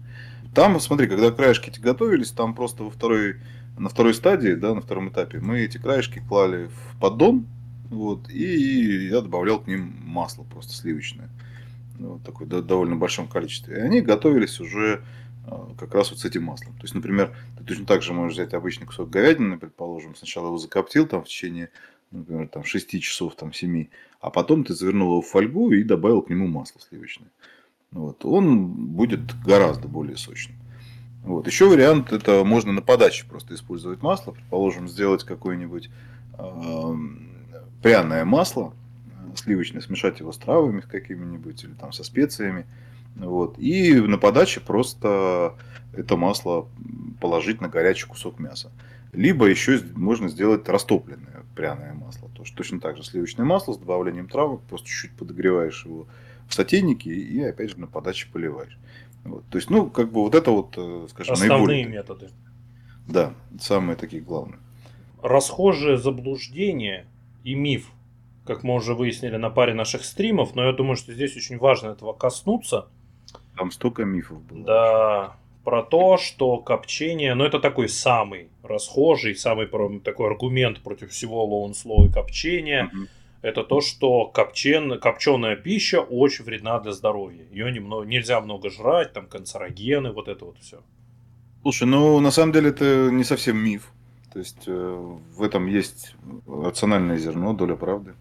Там, 0.53 0.79
смотри, 0.79 1.07
когда 1.07 1.31
краешки 1.31 1.69
эти 1.69 1.79
готовились, 1.79 2.31
там 2.31 2.53
просто 2.53 2.83
во 2.83 2.89
второй, 2.89 3.37
на 3.77 3.89
второй 3.89 4.13
стадии, 4.13 4.53
да, 4.53 4.73
на 4.73 4.81
втором 4.81 5.09
этапе, 5.09 5.39
мы 5.39 5.59
эти 5.61 5.77
краешки 5.77 6.19
клали 6.19 6.67
в 6.67 6.99
поддон, 6.99 7.45
вот, 7.89 8.29
и 8.29 9.07
я 9.07 9.21
добавлял 9.21 9.59
к 9.59 9.67
ним 9.67 9.95
масло 10.03 10.43
просто 10.43 10.73
сливочное. 10.73 11.29
Вот 11.97 12.23
такое 12.23 12.47
да, 12.47 12.61
довольно 12.61 12.95
большом 12.95 13.27
количестве. 13.27 13.77
И 13.77 13.81
они 13.81 14.01
готовились 14.01 14.59
уже 14.59 15.03
а, 15.45 15.73
как 15.77 15.93
раз 15.93 16.11
вот 16.11 16.19
с 16.19 16.25
этим 16.25 16.43
маслом. 16.43 16.73
То 16.75 16.83
есть, 16.83 16.93
например, 16.93 17.35
ты 17.57 17.63
точно 17.63 17.85
так 17.85 18.01
же 18.01 18.13
можешь 18.13 18.35
взять 18.35 18.53
обычный 18.53 18.85
кусок 18.85 19.09
говядины, 19.09 19.57
предположим, 19.57 20.15
сначала 20.15 20.47
его 20.47 20.57
закоптил 20.57 21.07
там 21.07 21.23
в 21.23 21.27
течение, 21.27 21.71
например, 22.11 22.47
там 22.47 22.63
6 22.63 23.01
часов, 23.01 23.35
там 23.35 23.51
7, 23.51 23.87
а 24.19 24.29
потом 24.29 24.63
ты 24.63 24.73
завернул 24.73 25.11
его 25.11 25.21
в 25.21 25.27
фольгу 25.27 25.71
и 25.71 25.83
добавил 25.83 26.21
к 26.21 26.29
нему 26.29 26.47
масло 26.47 26.79
сливочное. 26.81 27.29
Вот. 27.91 28.23
Он 28.25 28.67
будет 28.67 29.21
гораздо 29.43 29.87
более 29.87 30.17
сочным. 30.17 30.57
Вот. 31.23 31.47
Еще 31.47 31.67
вариант, 31.67 32.11
это 32.11 32.43
можно 32.43 32.71
на 32.71 32.81
подаче 32.81 33.25
просто 33.27 33.55
использовать 33.55 34.01
масло. 34.01 34.31
Предположим, 34.31 34.87
сделать 34.87 35.23
какое-нибудь 35.23 35.89
э, 36.37 36.93
пряное 37.81 38.25
масло 38.25 38.73
сливочное, 39.35 39.81
смешать 39.81 40.19
его 40.19 40.31
с 40.31 40.37
травами 40.37 40.81
какими-нибудь 40.81 41.63
или 41.63 41.73
там 41.73 41.91
со 41.91 42.03
специями. 42.03 42.65
Вот. 43.15 43.57
И 43.57 43.93
на 43.99 44.17
подаче 44.17 44.59
просто 44.59 45.55
это 45.93 46.15
масло 46.17 46.67
положить 47.19 47.61
на 47.61 47.69
горячий 47.69 48.07
кусок 48.07 48.39
мяса. 48.39 48.71
Либо 49.11 49.45
еще 49.45 49.81
можно 49.95 50.29
сделать 50.29 50.67
растопленное 50.69 51.38
пряное 51.59 51.93
масло. 51.93 52.29
Тоже 52.29 52.53
точно 52.53 52.79
так 52.79 52.95
же 52.95 53.03
сливочное 53.03 53.45
масло 53.45 53.73
с 53.73 53.77
добавлением 53.77 54.29
травок, 54.29 54.61
просто 54.61 54.87
чуть-чуть 54.87 55.11
подогреваешь 55.17 55.85
его 55.85 56.07
в 56.47 56.53
сотейнике 56.53 57.11
и 57.11 57.41
опять 57.43 57.71
же 57.71 57.79
на 57.79 57.87
подаче 57.87 58.29
поливаешь. 58.31 58.77
Вот. 59.25 59.43
То 59.49 59.57
есть, 59.57 59.69
ну, 59.69 59.89
как 59.89 60.09
бы 60.09 60.21
вот 60.21 60.35
это 60.35 60.51
вот, 60.51 60.73
э, 60.77 61.07
скажем, 61.09 61.33
Основные 61.33 61.57
наиболее... 61.57 61.85
методы. 61.85 62.29
Да, 63.07 63.33
самые 63.59 63.97
такие 63.97 64.21
главные. 64.21 64.59
Расхожее 65.21 65.97
заблуждение 65.97 67.05
и 67.43 67.55
миф, 67.55 67.91
как 68.45 68.63
мы 68.63 68.75
уже 68.75 68.93
выяснили 68.93 69.35
на 69.35 69.49
паре 69.49 69.73
наших 69.73 70.05
стримов, 70.05 70.55
но 70.55 70.63
я 70.63 70.71
думаю, 70.71 70.95
что 70.95 71.13
здесь 71.13 71.35
очень 71.35 71.57
важно 71.57 71.89
этого 71.89 72.13
коснуться. 72.13 72.87
Там 73.57 73.71
столько 73.71 74.05
мифов 74.05 74.41
было. 74.43 74.63
Да, 74.63 75.35
про 75.63 75.83
то, 75.83 76.17
что 76.17 76.57
копчение, 76.57 77.33
ну 77.35 77.43
это 77.43 77.59
такой 77.59 77.89
самый 77.89 78.49
расхожий, 78.63 79.35
самый 79.35 79.67
такой 79.99 80.27
аргумент 80.27 80.81
против 80.81 81.11
всего 81.11 81.43
low 81.45 81.64
and 81.64 81.82
slow 81.82 82.07
и 82.07 82.11
копчения. 82.11 82.85
Угу 82.93 83.07
это 83.41 83.63
то, 83.63 83.81
что 83.81 84.25
копчен, 84.25 84.99
копченая 84.99 85.55
пища 85.55 86.01
очень 86.01 86.45
вредна 86.45 86.79
для 86.79 86.91
здоровья. 86.91 87.45
Ее 87.51 87.71
немного, 87.71 88.05
нельзя 88.05 88.41
много 88.41 88.69
жрать, 88.69 89.13
там 89.13 89.27
канцерогены, 89.27 90.11
вот 90.11 90.27
это 90.27 90.45
вот 90.45 90.57
все. 90.59 90.81
Слушай, 91.61 91.87
ну 91.87 92.19
на 92.19 92.31
самом 92.31 92.51
деле 92.51 92.69
это 92.69 93.09
не 93.11 93.23
совсем 93.23 93.57
миф. 93.57 93.91
То 94.33 94.39
есть 94.39 94.67
э, 94.67 95.15
в 95.35 95.41
этом 95.41 95.67
есть 95.67 96.15
рациональное 96.47 97.17
зерно, 97.17 97.53
доля 97.53 97.75
правды. 97.75 98.11
А, 98.11 98.15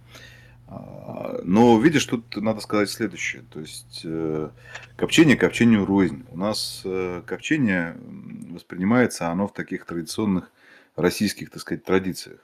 но 1.45 1.79
видишь, 1.79 2.05
тут 2.05 2.37
надо 2.37 2.61
сказать 2.61 2.91
следующее. 2.91 3.43
То 3.51 3.61
есть 3.61 4.03
э, 4.05 4.51
копчение 4.97 5.37
копчению 5.37 5.87
рознь. 5.87 6.25
У 6.31 6.37
нас 6.37 6.83
э, 6.85 7.23
копчение 7.27 7.97
воспринимается 8.51 9.29
оно 9.29 9.49
в 9.49 9.53
таких 9.53 9.87
традиционных 9.87 10.51
российских, 10.97 11.51
так 11.51 11.63
сказать, 11.63 11.85
традициях. 11.85 12.41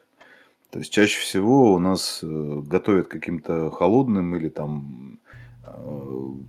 То 0.70 0.78
есть 0.78 0.92
чаще 0.92 1.20
всего 1.20 1.74
у 1.74 1.78
нас 1.78 2.20
э, 2.22 2.62
готовят 2.66 3.08
каким-то 3.08 3.70
холодным 3.70 4.36
или 4.36 4.48
там 4.48 5.18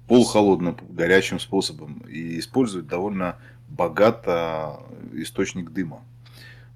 полухолодным, 0.08 0.77
горячим 0.89 1.39
способом 1.39 2.03
и 2.08 2.38
используют 2.38 2.88
довольно 2.88 3.39
богато 3.70 4.82
источник 5.13 5.72
дыма. 5.72 6.03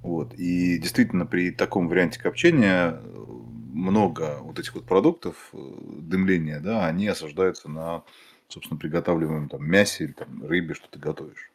Вот. 0.01 0.34
И 0.36 0.77
действительно 0.77 1.25
при 1.25 1.51
таком 1.51 1.89
варианте 1.89 2.20
копчения 2.20 3.00
много 3.74 4.40
вот 4.42 4.60
этих 4.60 4.76
вот 4.76 4.86
продуктов 4.86 5.54
дымления, 5.54 6.60
да, 6.60 6.86
они 6.86 7.08
осаждаются 7.08 7.70
на, 7.70 8.04
собственно, 8.48 8.80
приготавливаемом 8.80 9.50
там 9.50 9.70
мясе 9.70 10.06
или 10.06 10.12
там 10.12 10.46
рыбе, 10.46 10.74
что 10.74 10.90
ты 10.90 11.00
готовишь. 11.00 11.52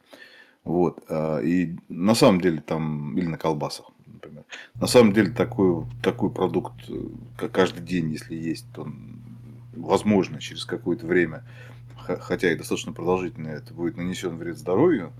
Вот. 0.64 1.04
А, 1.08 1.38
и 1.40 1.76
на 1.88 2.14
самом 2.14 2.40
деле 2.40 2.60
там, 2.60 3.16
или 3.18 3.26
на 3.26 3.38
колбасах 3.38 3.86
например. 4.24 4.44
На 4.74 4.86
самом 4.86 5.12
деле 5.12 5.30
такой, 5.30 5.84
такой 6.02 6.30
продукт, 6.30 6.74
э, 6.88 6.94
как 7.36 7.52
каждый 7.52 7.82
день, 7.82 8.10
если 8.10 8.34
есть, 8.34 8.66
то 8.72 8.88
возможно 9.74 10.40
через 10.40 10.64
какое-то 10.64 11.06
время, 11.06 11.44
хотя 11.96 12.52
и 12.52 12.56
достаточно 12.56 12.92
продолжительно, 12.92 13.48
это 13.48 13.74
будет 13.74 13.96
нанесен 13.96 14.36
вред 14.36 14.58
здоровью. 14.58 15.12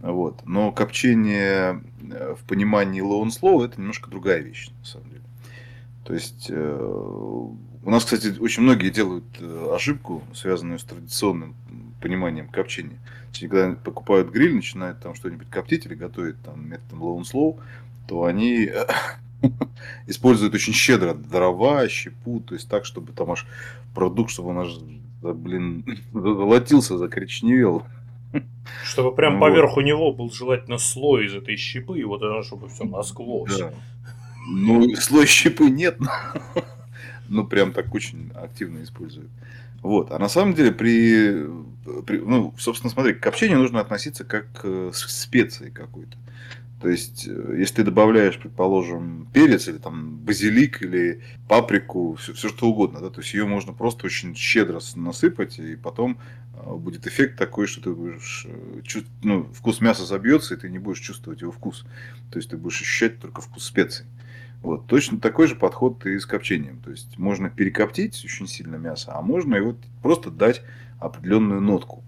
Вот. 0.00 0.46
Но 0.46 0.72
копчение 0.72 1.82
э, 2.10 2.34
в 2.34 2.44
понимании 2.46 3.02
low 3.02 3.28
слова 3.30 3.64
это 3.64 3.80
немножко 3.80 4.10
другая 4.10 4.40
вещь, 4.40 4.70
на 4.78 4.84
самом 4.84 5.10
деле. 5.10 5.22
То 6.04 6.14
есть 6.14 6.46
э, 6.48 7.56
у 7.84 7.90
нас, 7.90 8.04
кстати, 8.04 8.38
очень 8.38 8.62
многие 8.62 8.90
делают 8.90 9.24
ошибку, 9.72 10.22
связанную 10.34 10.78
с 10.78 10.84
традиционным 10.84 11.54
пониманием 12.00 12.48
копчения. 12.48 12.98
Когда 13.38 13.74
покупают 13.74 14.30
гриль, 14.30 14.54
начинают 14.54 15.00
там 15.00 15.14
что-нибудь 15.14 15.48
коптить 15.48 15.86
или 15.86 15.94
готовить 15.94 16.40
там 16.42 16.68
методом 16.68 17.02
low 17.02 17.20
and 17.20 17.24
slow, 17.32 17.60
то 18.08 18.24
они 18.24 18.64
э, 18.64 18.86
используют 20.06 20.54
очень 20.54 20.72
щедро 20.72 21.14
дрова, 21.14 21.88
щепу, 21.88 22.40
то 22.40 22.54
есть 22.54 22.68
так, 22.68 22.84
чтобы 22.84 23.12
там 23.12 23.30
аж 23.30 23.46
продукт, 23.94 24.30
чтобы 24.30 24.50
он 24.50 24.58
аж, 24.58 24.78
блин, 25.22 25.84
золотился, 26.12 26.98
закоричневел. 26.98 27.84
Чтобы 28.84 29.14
прям 29.14 29.40
поверху 29.40 29.76
вот. 29.76 29.84
него 29.84 30.12
был 30.12 30.30
желательно 30.30 30.78
слой 30.78 31.26
из 31.26 31.34
этой 31.34 31.56
щепы, 31.56 31.98
и 31.98 32.04
вот 32.04 32.22
оно, 32.22 32.42
чтобы 32.42 32.68
все 32.68 32.84
насквозь. 32.84 33.58
Да. 33.58 33.72
Ну, 34.48 34.94
слой 34.96 35.26
щепы 35.26 35.70
нет, 35.70 35.98
но 37.28 37.44
прям 37.46 37.72
так 37.72 37.94
очень 37.94 38.30
активно 38.34 38.82
используют. 38.82 39.30
Вот. 39.82 40.10
А 40.12 40.18
на 40.18 40.28
самом 40.28 40.54
деле 40.54 40.72
при, 40.72 41.46
при 42.06 42.18
ну, 42.18 42.54
собственно, 42.58 42.90
смотри, 42.90 43.14
к 43.14 43.20
копчению 43.20 43.58
нужно 43.58 43.80
относиться 43.80 44.24
как 44.24 44.50
к 44.52 44.92
специи 44.92 45.70
какой-то. 45.70 46.16
То 46.80 46.88
есть, 46.88 47.26
э, 47.28 47.56
если 47.58 47.76
ты 47.76 47.84
добавляешь, 47.84 48.38
предположим, 48.38 49.28
перец 49.32 49.68
или 49.68 49.76
там 49.76 50.16
базилик 50.16 50.82
или 50.82 51.22
паприку, 51.46 52.14
все, 52.14 52.32
все 52.32 52.48
что 52.48 52.68
угодно, 52.68 53.00
да, 53.00 53.10
то 53.10 53.20
есть 53.20 53.34
ее 53.34 53.46
можно 53.46 53.72
просто 53.72 54.06
очень 54.06 54.34
щедро 54.34 54.80
насыпать, 54.94 55.58
и 55.58 55.76
потом 55.76 56.18
э, 56.54 56.74
будет 56.74 57.06
эффект 57.06 57.38
такой, 57.38 57.66
что 57.66 57.82
ты 57.82 57.90
будешь 57.90 58.46
э, 58.48 59.02
ну, 59.22 59.44
вкус 59.52 59.82
мяса 59.82 60.06
забьется, 60.06 60.54
и 60.54 60.56
ты 60.56 60.70
не 60.70 60.78
будешь 60.78 61.00
чувствовать 61.00 61.42
его 61.42 61.52
вкус. 61.52 61.84
То 62.30 62.38
есть 62.38 62.48
ты 62.48 62.56
будешь 62.56 62.80
ощущать 62.80 63.20
только 63.20 63.42
вкус 63.42 63.64
специй. 63.64 64.06
Вот. 64.62 64.86
Точно 64.86 65.18
такой 65.18 65.46
же 65.46 65.56
подход 65.56 66.04
и 66.06 66.18
с 66.18 66.26
копчением. 66.26 66.80
То 66.80 66.90
есть 66.90 67.18
можно 67.18 67.48
перекоптить 67.48 68.22
очень 68.24 68.46
сильно 68.46 68.76
мясо, 68.76 69.12
а 69.14 69.22
можно 69.22 69.54
его 69.54 69.74
просто 70.02 70.30
дать 70.30 70.62
определенную 70.98 71.60
нотку. 71.60 72.02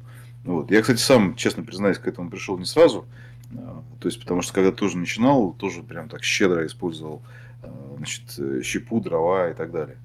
Вот. 0.44 0.70
Я, 0.70 0.82
кстати, 0.82 1.00
сам, 1.00 1.34
честно 1.36 1.62
признаюсь, 1.62 1.98
к 1.98 2.06
этому 2.06 2.30
пришел 2.30 2.58
не 2.58 2.66
сразу. 2.66 3.06
То 4.00 4.08
есть, 4.08 4.18
потому 4.20 4.42
что 4.42 4.54
когда 4.54 4.72
тоже 4.72 4.96
начинал, 4.98 5.52
тоже 5.52 5.82
прям 5.82 6.08
так 6.08 6.24
щедро 6.24 6.66
использовал 6.66 7.22
э, 7.62 7.68
значит, 7.96 8.64
щепу, 8.64 9.00
дрова 9.00 9.50
и 9.50 9.54
так 9.54 9.70
далее. 9.70 9.98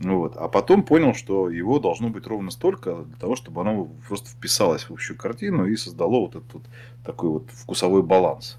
Вот. 0.00 0.36
А 0.36 0.48
потом 0.48 0.82
понял, 0.82 1.14
что 1.14 1.48
его 1.50 1.78
должно 1.78 2.10
быть 2.10 2.26
ровно 2.26 2.50
столько 2.50 3.02
для 3.02 3.16
того, 3.16 3.34
чтобы 3.34 3.62
оно 3.62 3.88
просто 4.06 4.28
вписалось 4.28 4.84
в 4.84 4.92
общую 4.92 5.16
картину 5.16 5.66
и 5.66 5.76
создало 5.76 6.20
вот 6.20 6.36
этот 6.36 6.52
вот 6.52 6.62
такой 7.04 7.30
вот 7.30 7.50
вкусовой 7.50 8.02
баланс. 8.02 8.58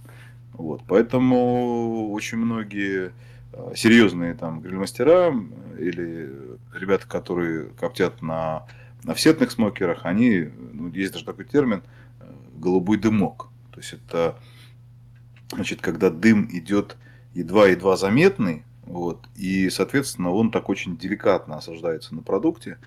Вот. 0.54 0.82
Поэтому 0.88 2.12
очень 2.12 2.38
многие 2.38 3.12
э, 3.54 3.74
серьезные 3.76 4.34
там 4.34 4.62
гриль-мастера 4.62 5.34
или 5.78 6.32
ребята, 6.74 7.08
которые 7.08 7.66
коптят 7.80 8.22
на, 8.22 8.66
на 9.04 9.14
всетных 9.14 9.52
смокерах, 9.52 10.06
они, 10.06 10.50
ну, 10.74 10.90
есть 10.90 11.14
даже 11.14 11.26
такой 11.26 11.46
термин, 11.46 11.84
э, 12.20 12.32
голубой 12.56 12.98
дымок. 12.98 13.50
То 13.72 13.80
есть 13.80 13.94
это 13.94 14.36
значит, 15.52 15.82
когда 15.82 16.10
дым 16.10 16.48
идет 16.52 16.98
едва-едва 17.34 17.98
заметный, 17.98 18.64
вот, 18.84 19.28
и, 19.36 19.70
соответственно, 19.70 20.32
он 20.32 20.50
так 20.50 20.70
очень 20.70 20.98
деликатно 20.98 21.58
осаждается 21.58 22.16
на 22.16 22.22
продукте 22.22 22.78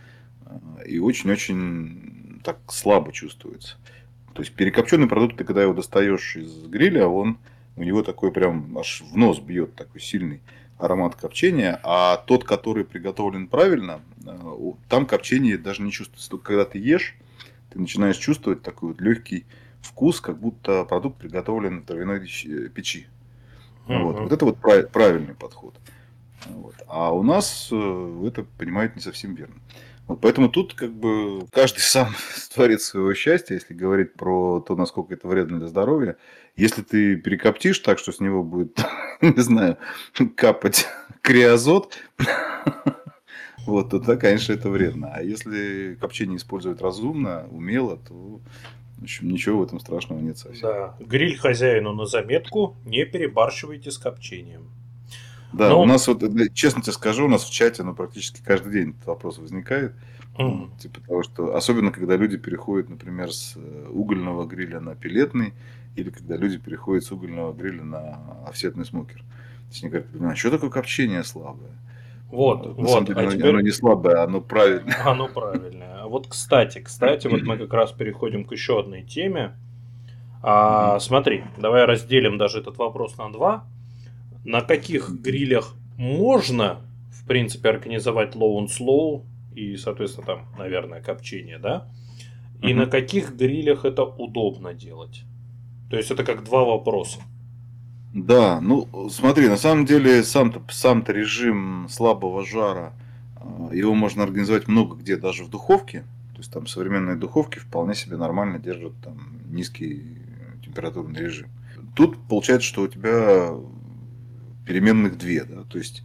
э, 0.47 0.87
и 0.87 0.99
очень-очень 0.99 2.40
так 2.43 2.59
слабо 2.69 3.12
чувствуется. 3.12 3.76
То 4.35 4.43
есть 4.43 4.55
перекопченный 4.55 5.09
продукт, 5.09 5.37
ты 5.37 5.45
когда 5.45 5.63
его 5.63 5.75
достаешь 5.75 6.37
из 6.37 6.67
гриля, 6.67 7.07
он 7.07 7.39
у 7.77 7.83
него 7.83 8.03
такой 8.03 8.33
прям 8.33 8.77
аж 8.79 9.03
в 9.03 9.17
нос 9.17 9.39
бьет 9.39 9.75
такой 9.75 10.01
сильный 10.01 10.41
аромат 10.79 11.15
копчения, 11.15 11.79
а 11.83 12.17
тот, 12.17 12.45
который 12.45 12.85
приготовлен 12.85 13.49
правильно, 13.49 14.01
э, 14.25 14.73
там 14.89 15.07
копчение 15.07 15.59
даже 15.59 15.83
не 15.83 15.93
чувствуется. 15.93 16.31
Только 16.31 16.45
когда 16.45 16.65
ты 16.65 16.79
ешь, 16.79 17.17
ты 17.71 17.79
начинаешь 17.79 18.17
чувствовать 18.17 18.63
такой 18.63 18.91
вот 18.91 19.01
легкий 19.01 19.45
вкус, 19.81 20.21
как 20.21 20.39
будто 20.39 20.85
продукт 20.85 21.19
приготовлен 21.19 21.81
в 21.81 21.87
травяной 21.87 22.21
печи. 22.21 23.07
Mm-hmm. 23.87 24.03
Вот. 24.03 24.21
вот 24.21 24.33
это 24.33 24.45
вот 24.45 24.59
правильный 24.59 25.35
подход. 25.35 25.75
Вот. 26.47 26.75
А 26.87 27.13
у 27.13 27.23
нас 27.23 27.69
э, 27.71 28.25
это 28.27 28.45
понимают 28.59 28.97
не 28.97 29.03
совсем 29.03 29.35
верно. 29.35 29.57
Поэтому 30.17 30.49
тут 30.49 30.75
как 30.75 30.93
бы 30.93 31.47
каждый 31.52 31.81
сам 31.81 32.09
творит 32.55 32.83
своего 32.83 33.14
счастья, 33.14 33.55
если 33.55 33.75
говорить 33.75 34.14
про 34.14 34.61
то, 34.61 34.76
насколько 34.76 35.14
это 35.14 35.29
вредно 35.29 35.59
для 35.59 35.69
здоровья. 35.69 36.17
Если 36.57 36.83
ты 36.83 37.17
перекоптишь 37.17 37.79
так, 37.79 37.99
что 37.99 38.12
с 38.12 38.21
него 38.21 38.43
будет, 38.43 38.85
не 39.21 39.40
знаю, 39.40 39.79
капать 40.37 40.87
криозот, 41.23 41.99
вот, 43.67 43.90
то 43.90 43.99
тогда, 43.99 44.17
конечно, 44.17 44.52
это 44.52 44.71
вредно. 44.71 45.12
А 45.14 45.23
если 45.23 45.97
копчение 46.00 46.37
использовать 46.37 46.81
разумно, 46.81 47.47
умело, 47.50 47.97
то 47.97 48.40
в 48.99 49.02
общем, 49.02 49.29
ничего 49.31 49.61
в 49.61 49.62
этом 49.62 49.81
страшного 49.81 50.21
нет 50.21 50.37
совсем. 50.37 50.69
Да. 50.69 50.97
Гриль 51.00 51.38
хозяину 51.38 51.95
на 51.95 52.05
заметку, 52.05 52.76
не 52.85 53.07
перебарщивайте 53.07 53.90
с 53.90 53.97
копчением. 53.97 54.71
Да, 55.52 55.71
Но... 55.71 55.83
у 55.83 55.85
нас 55.85 56.07
вот, 56.07 56.23
честно 56.54 56.83
тебе 56.83 56.92
скажу, 56.92 57.25
у 57.25 57.28
нас 57.28 57.45
в 57.45 57.50
чате, 57.50 57.83
ну, 57.83 57.95
практически 57.95 58.40
каждый 58.45 58.73
день 58.73 58.90
этот 58.90 59.07
вопрос 59.07 59.38
возникает. 59.38 59.95
Mm. 60.38 60.78
Типа 60.78 61.00
того, 61.00 61.23
что 61.23 61.57
особенно 61.57 61.90
когда 61.90 62.16
люди 62.16 62.38
переходят, 62.38 62.88
например, 62.88 63.33
с 63.33 63.54
э, 63.57 63.88
угольного 63.90 64.47
гриля 64.47 64.80
на 64.80 64.95
пилетный, 64.95 65.52
или 65.97 66.11
когда 66.11 66.37
люди 66.37 66.57
переходят 66.59 67.04
с 67.04 67.11
угольного 67.11 67.52
гриля 67.52 67.83
на 67.83 68.19
офсетный 68.47 68.85
смокер. 68.85 69.19
То 69.19 69.73
есть 69.73 69.83
они 69.83 69.90
говорят, 69.90 70.09
а 70.33 70.37
что 70.37 70.50
такое 70.50 70.71
копчение 70.71 71.25
слабое? 71.25 71.73
Вот, 72.30 72.64
на 72.64 72.73
вот. 72.73 72.88
Самом 72.88 73.07
деле, 73.07 73.19
а 73.19 73.23
оно, 73.23 73.33
теперь... 73.33 73.49
оно 73.49 73.61
не 73.61 73.71
слабое, 73.71 74.23
оно 74.23 74.40
правильное. 74.40 74.97
Оно 75.04 75.26
правильное. 75.26 76.04
Вот, 76.04 76.28
кстати, 76.28 76.78
кстати, 76.78 77.26
вот 77.26 77.42
мы 77.42 77.59
как 77.59 77.73
раз 77.73 77.92
переходим 77.92 78.45
к 78.45 78.52
еще 78.52 78.78
одной 78.78 79.02
теме. 79.02 79.57
А, 80.42 81.00
смотри, 81.00 81.45
давай 81.59 81.85
разделим 81.85 82.38
даже 82.38 82.61
этот 82.61 82.78
вопрос 82.78 83.19
на 83.19 83.30
два 83.33 83.64
на 84.44 84.61
каких 84.62 85.11
грилях 85.11 85.75
можно, 85.97 86.80
в 87.11 87.26
принципе, 87.26 87.68
организовать 87.70 88.35
low 88.35 88.59
and 88.59 88.68
slow 88.68 89.25
и, 89.54 89.76
соответственно, 89.76 90.26
там, 90.26 90.47
наверное, 90.59 91.02
копчение, 91.02 91.59
да? 91.59 91.88
И 92.62 92.68
mm-hmm. 92.68 92.75
на 92.75 92.87
каких 92.87 93.35
грилях 93.35 93.85
это 93.85 94.04
удобно 94.04 94.75
делать? 94.75 95.25
То 95.90 95.97
есть 95.97 96.11
это 96.11 96.25
как 96.25 96.44
два 96.44 96.64
вопроса. 96.64 97.20
Да, 98.12 98.61
ну 98.61 99.09
смотри, 99.09 99.49
на 99.49 99.56
самом 99.56 99.87
деле 99.87 100.25
сам-то 100.25 100.62
сам-то 100.68 101.12
режим 101.12 101.87
слабого 101.88 102.44
жара, 102.44 102.92
а, 103.37 103.70
его 103.73 103.94
можно 103.94 104.25
организовать 104.25 104.66
много 104.66 104.97
где, 104.97 105.16
даже 105.16 105.44
в 105.44 105.50
духовке. 105.50 106.00
То 106.32 106.38
есть 106.38 106.52
там 106.52 106.66
современные 106.66 107.16
духовки 107.16 107.59
вполне 107.59 107.94
себе 107.94 108.16
нормально 108.16 108.59
держат 108.59 108.94
там 109.04 109.40
низкий 109.50 110.02
температурный 110.64 111.20
режим. 111.20 111.49
Тут 111.94 112.16
получается, 112.28 112.66
что 112.66 112.82
у 112.82 112.88
тебя 112.88 113.54
переменных 114.71 115.19
две. 115.19 115.43
Да? 115.43 115.65
То 115.65 115.79
есть, 115.79 116.05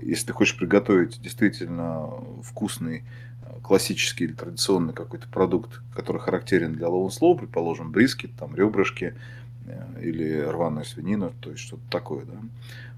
если 0.00 0.28
ты 0.28 0.32
хочешь 0.32 0.56
приготовить 0.56 1.20
действительно 1.20 2.08
вкусный, 2.42 3.04
классический 3.62 4.24
или 4.24 4.32
традиционный 4.32 4.94
какой-то 4.94 5.28
продукт, 5.28 5.82
который 5.94 6.18
характерен 6.18 6.72
для 6.72 6.86
low 6.86 7.08
slow, 7.08 7.36
предположим, 7.36 7.92
брискет, 7.92 8.30
там, 8.38 8.56
ребрышки 8.56 9.14
э, 9.66 10.00
или 10.02 10.40
рваная 10.40 10.84
свинина, 10.84 11.32
то 11.40 11.50
есть 11.50 11.62
что-то 11.62 11.82
такое, 11.90 12.24
да, 12.24 12.38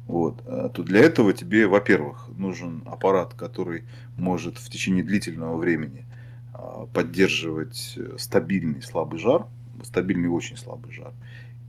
вот, 0.07 0.41
э, 0.47 0.71
то 0.73 0.85
для 0.85 1.01
этого 1.01 1.33
тебе, 1.33 1.67
во-первых, 1.67 2.29
нужен 2.37 2.85
аппарат, 2.87 3.35
который 3.35 3.83
может 4.17 4.57
в 4.59 4.71
течение 4.71 5.03
длительного 5.03 5.57
времени 5.57 6.07
э, 6.55 6.87
поддерживать 6.93 7.99
стабильный 8.19 8.83
слабый 8.83 9.19
жар, 9.19 9.47
стабильный 9.83 10.29
очень 10.29 10.57
слабый 10.57 10.93
жар, 10.93 11.13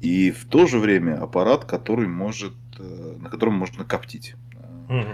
и 0.01 0.31
в 0.31 0.45
то 0.45 0.65
же 0.67 0.79
время 0.79 1.21
аппарат, 1.21 1.65
который 1.65 2.07
может, 2.07 2.53
э, 2.77 3.17
на 3.19 3.29
котором 3.29 3.55
можно 3.55 3.83
коптить. 3.83 4.35
Угу. 4.87 5.05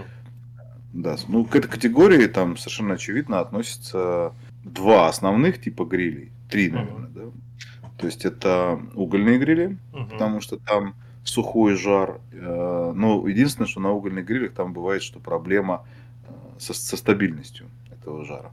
Да, 0.94 1.16
ну 1.28 1.44
к 1.44 1.54
этой 1.56 1.68
категории 1.68 2.26
там 2.26 2.56
совершенно 2.56 2.94
очевидно 2.94 3.40
относятся 3.40 4.32
два 4.64 5.08
основных 5.08 5.60
типа 5.60 5.84
грилей, 5.84 6.30
три, 6.48 6.70
наверное, 6.70 7.08
угу. 7.08 7.14
да. 7.14 7.90
То 7.98 8.06
есть 8.06 8.24
это 8.24 8.80
угольные 8.94 9.38
грили, 9.38 9.78
угу. 9.92 10.06
потому 10.06 10.40
что 10.40 10.56
там 10.56 10.94
сухой 11.24 11.76
жар. 11.76 12.20
Э, 12.32 12.92
но 12.94 13.26
единственное, 13.26 13.68
что 13.68 13.80
на 13.80 13.90
угольных 13.90 14.24
грилях 14.24 14.52
там 14.52 14.72
бывает, 14.72 15.02
что 15.02 15.18
проблема 15.18 15.84
э, 16.28 16.32
со, 16.58 16.72
со 16.74 16.96
стабильностью 16.96 17.66
этого 17.90 18.24
жара. 18.24 18.52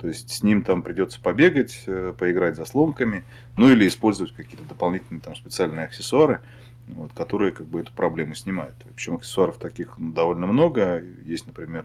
То 0.00 0.08
есть 0.08 0.30
с 0.30 0.42
ним 0.42 0.62
там 0.62 0.82
придется 0.82 1.20
побегать, 1.20 1.82
э, 1.86 2.14
поиграть 2.18 2.56
за 2.56 2.64
сломками, 2.64 3.22
ну 3.58 3.68
или 3.68 3.86
использовать 3.86 4.32
какие-то 4.32 4.64
дополнительные 4.64 5.20
там 5.20 5.36
специальные 5.36 5.84
аксессуары, 5.84 6.40
вот, 6.88 7.12
которые 7.12 7.52
как 7.52 7.66
бы 7.66 7.80
эту 7.80 7.92
проблему 7.92 8.34
снимают. 8.34 8.74
Причем 8.94 9.16
аксессуаров 9.16 9.58
таких 9.58 9.98
ну, 9.98 10.12
довольно 10.12 10.46
много. 10.46 11.04
Есть, 11.26 11.46
например, 11.46 11.84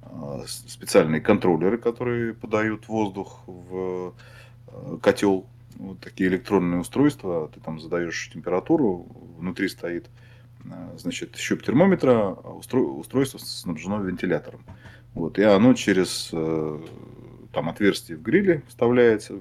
а, 0.00 0.42
специальные 0.46 1.20
контроллеры, 1.20 1.76
которые 1.76 2.32
подают 2.32 2.88
воздух 2.88 3.42
в 3.46 4.14
э, 4.68 4.98
котел. 5.02 5.46
Вот 5.76 6.00
такие 6.00 6.30
электронные 6.30 6.80
устройства. 6.80 7.50
Ты 7.54 7.60
там 7.60 7.78
задаешь 7.78 8.30
температуру, 8.32 9.06
внутри 9.38 9.68
стоит 9.68 10.06
э, 10.64 10.68
значит, 10.96 11.36
щуп 11.36 11.62
термометра, 11.62 12.38
а 12.42 12.54
устройство 12.54 13.36
снабжено 13.36 14.00
вентилятором. 14.00 14.64
Вот, 15.12 15.38
и 15.38 15.42
оно 15.42 15.74
через 15.74 16.32
там 17.52 17.68
отверстие 17.68 18.16
в 18.16 18.22
гриле 18.22 18.62
вставляется, 18.68 19.40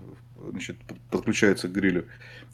значит, 0.50 0.78
подключается 1.10 1.68
к 1.68 1.72
грилю 1.72 2.06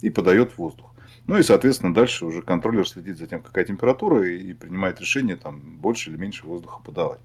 и 0.01 0.09
подает 0.09 0.57
воздух. 0.57 0.91
Ну 1.27 1.37
и, 1.37 1.43
соответственно, 1.43 1.93
дальше 1.93 2.25
уже 2.25 2.41
контроллер 2.41 2.87
следит 2.87 3.17
за 3.17 3.27
тем, 3.27 3.41
какая 3.41 3.65
температура, 3.65 4.27
и 4.27 4.53
принимает 4.53 4.99
решение, 4.99 5.35
там, 5.35 5.59
больше 5.59 6.11
или 6.11 6.17
меньше 6.17 6.45
воздуха 6.45 6.81
подавать. 6.83 7.19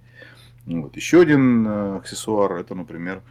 Вот. 0.65 0.97
Еще 0.97 1.21
один 1.21 1.67
э, 1.67 1.97
аксессуар, 1.97 2.53
это, 2.55 2.75
например, 2.75 3.23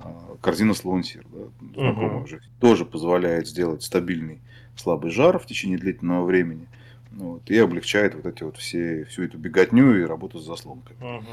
э, 0.00 0.08
корзина 0.42 0.74
Слонсир, 0.74 1.24
да, 1.32 1.82
знакомая 1.82 2.22
уже, 2.22 2.40
тоже 2.60 2.84
позволяет 2.84 3.46
сделать 3.46 3.82
стабильный 3.82 4.40
слабый 4.76 5.10
жар 5.10 5.38
в 5.38 5.46
течение 5.46 5.78
длительного 5.78 6.24
времени. 6.24 6.66
Вот, 7.10 7.50
и 7.50 7.56
облегчает 7.56 8.14
вот 8.14 8.26
эти 8.26 8.42
вот 8.42 8.58
все, 8.58 9.04
всю 9.06 9.24
эту 9.24 9.38
беготню 9.38 9.98
и 10.00 10.04
работу 10.04 10.38
с 10.38 10.46
заслонками. 10.46 11.18
Угу. 11.18 11.26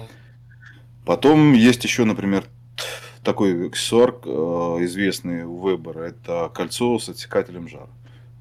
Потом 1.05 1.53
есть 1.53 1.83
еще, 1.83 2.05
например, 2.05 2.45
такой 3.25 3.67
аксессуар 3.67 4.15
э, 4.23 4.29
известный 4.81 5.43
у 5.43 5.67
Вебера, 5.67 6.03
это 6.03 6.49
кольцо 6.53 6.97
с 6.99 7.09
отсекателем 7.09 7.67
жара. 7.67 7.89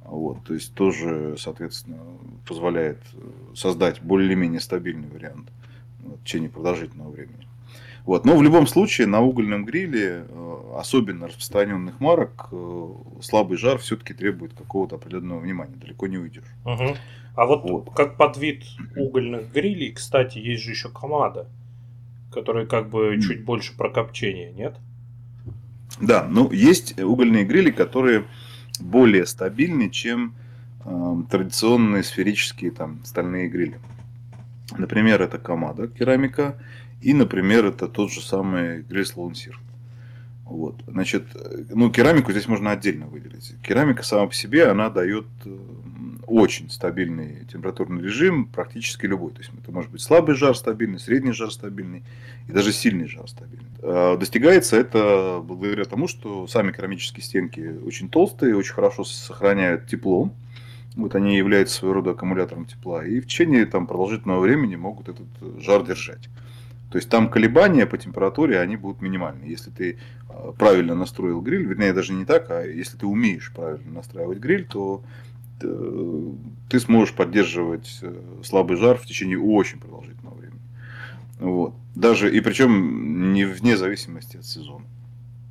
Вот, 0.05 0.45
то 0.45 0.55
есть 0.55 0.75
тоже, 0.75 1.37
соответственно, 1.39 1.99
позволяет 2.47 2.99
э, 3.15 3.55
создать 3.57 4.01
более-менее 4.03 4.61
стабильный 4.61 5.09
вариант 5.09 5.51
в 5.99 6.23
течение 6.23 6.51
продолжительного 6.51 7.11
времени. 7.11 7.49
Вот. 8.05 8.27
Но 8.27 8.37
в 8.37 8.43
любом 8.43 8.67
случае 8.67 9.07
на 9.07 9.23
угольном 9.23 9.65
гриле, 9.65 10.27
э, 10.29 10.75
особенно 10.79 11.27
распространенных 11.27 11.99
марок, 12.01 12.51
слабый 13.23 13.57
жар 13.57 13.79
все-таки 13.79 14.13
требует 14.13 14.53
какого-то 14.53 14.97
определенного 14.97 15.41
внимания, 15.41 15.75
далеко 15.75 16.07
не 16.07 16.19
уйдешь. 16.19 16.45
Угу. 16.65 16.97
А 17.37 17.47
вот, 17.47 17.69
вот 17.69 17.91
как 17.97 18.17
под 18.17 18.37
вид 18.37 18.63
угольных 18.95 19.51
грилей, 19.51 19.93
кстати, 19.93 20.39
есть 20.39 20.63
же 20.63 20.71
еще 20.71 20.91
комада 20.91 21.49
который 22.35 22.67
как 22.67 22.91
бы 22.91 23.19
чуть 23.21 23.45
больше 23.45 23.77
про 23.77 23.91
копчение, 23.91 24.53
нет? 24.53 24.77
Да, 26.01 26.27
ну 26.29 26.51
есть 26.51 26.99
угольные 27.01 27.45
грили, 27.45 27.71
которые 27.71 28.25
более 28.81 29.27
стабильны, 29.27 29.91
чем 29.91 30.35
э, 30.85 31.17
традиционные 31.31 32.03
сферические 32.03 32.73
там 32.73 33.05
стальные 33.05 33.49
грили. 33.49 33.79
Например, 34.77 35.23
это 35.23 35.39
Камада 35.39 35.89
керамика, 35.89 36.59
и, 37.01 37.13
например, 37.13 37.67
это 37.67 37.87
тот 37.87 38.11
же 38.11 38.21
самый 38.21 38.83
гриль 38.83 39.05
Слоунсир. 39.05 39.61
Вот. 40.45 40.83
Значит, 40.87 41.25
ну, 41.71 41.91
керамику 41.91 42.33
здесь 42.33 42.49
можно 42.49 42.71
отдельно 42.71 43.07
выделить. 43.07 43.55
Керамика 43.63 44.03
сама 44.03 44.27
по 44.27 44.35
себе, 44.35 44.67
она 44.69 44.91
дает 44.91 45.27
э, 45.45 45.57
очень 46.27 46.71
стабильный 46.71 47.45
температурный 47.51 48.03
режим, 48.03 48.47
практически 48.47 49.07
любой. 49.07 49.33
То 49.33 49.39
есть 49.39 49.51
это 49.57 49.73
может 49.73 49.91
быть 49.91 50.01
слабый 50.01 50.35
жар 50.35 50.57
стабильный, 50.57 50.99
средний 50.99 51.33
жар 51.33 51.51
стабильный 51.51 52.03
и 52.49 52.53
даже 52.53 52.73
сильный 52.73 53.07
жар 53.07 53.29
стабильный. 53.29 53.69
А 53.83 54.17
достигается 54.17 54.77
это 54.77 55.41
благодаря 55.43 55.85
тому, 55.85 56.09
что 56.09 56.47
сами 56.47 56.73
керамические 56.73 57.23
стенки 57.23 57.79
очень 57.85 58.09
толстые, 58.09 58.57
очень 58.57 58.75
хорошо 58.75 59.05
сохраняют 59.05 59.87
тепло. 59.87 60.31
Вот 60.97 61.15
они 61.15 61.37
являются 61.37 61.77
своего 61.77 61.95
рода 61.95 62.11
аккумулятором 62.13 62.67
тепла. 62.67 63.05
И 63.05 63.21
в 63.21 63.27
течение 63.27 63.67
там, 63.67 63.87
продолжительного 63.87 64.41
времени 64.41 64.77
могут 64.77 65.09
этот 65.09 65.27
жар 65.61 65.85
держать. 65.85 66.29
То 66.95 66.99
есть 66.99 67.09
там 67.09 67.29
колебания 67.29 67.87
по 67.87 67.99
температуре, 67.99 68.61
они 68.61 68.77
будут 68.77 69.03
минимальны. 69.03 69.45
Если 69.45 69.71
ты 69.71 69.99
а, 70.29 70.53
правильно 70.53 70.95
настроил 70.95 71.41
гриль, 71.41 71.67
вернее 71.67 71.93
даже 71.93 72.13
не 72.13 72.25
так, 72.25 72.51
а 72.51 72.63
если 72.63 72.97
ты 72.97 73.07
умеешь 73.07 73.53
правильно 73.53 73.95
настраивать 73.95 74.39
гриль, 74.39 74.65
то 74.65 75.03
ты 76.69 76.81
сможешь 76.81 77.15
поддерживать 77.15 77.99
э, 78.03 78.15
слабый 78.43 78.77
жар 78.77 78.99
в 78.99 79.07
течение 79.07 79.39
очень 79.39 79.79
продолжительного 79.79 80.35
времени. 80.35 80.61
Вот. 81.39 81.75
Даже, 81.95 82.35
и 82.35 82.41
причем 82.41 83.33
не 83.33 83.45
вне 83.45 83.77
зависимости 83.77 84.39
от 84.39 84.47
сезона. 84.47 84.85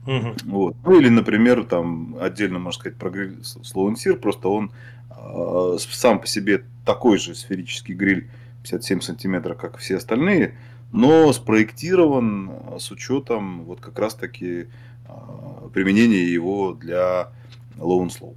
Угу. 0.06 0.36
Вот. 0.46 0.76
Ну 0.84 1.00
или, 1.00 1.10
например, 1.10 1.64
там 1.64 2.18
отдельно 2.20 2.60
можно 2.60 2.80
сказать 2.80 2.98
про 2.98 3.10
гриль 3.10 3.40
Slow 3.42 3.90
and 3.90 3.96
Sear, 3.96 4.16
просто 4.16 4.50
он 4.50 4.72
э, 5.10 5.78
сам 5.80 6.20
по 6.20 6.28
себе 6.28 6.64
такой 6.86 7.18
же 7.18 7.36
сферический 7.36 7.96
гриль 7.96 8.30
57 8.64 9.02
сантиметров, 9.02 9.58
как 9.58 9.78
все 9.78 9.98
остальные, 9.98 10.56
но 10.92 11.32
спроектирован 11.34 12.52
с 12.80 12.92
учетом 12.92 13.64
вот 13.64 13.80
как 13.80 13.98
раз 14.00 14.16
таки 14.16 14.68
э, 15.08 15.70
применения 15.74 16.26
его 16.26 16.74
для 16.74 17.30
low 17.78 18.06
and 18.06 18.10
slow. 18.10 18.36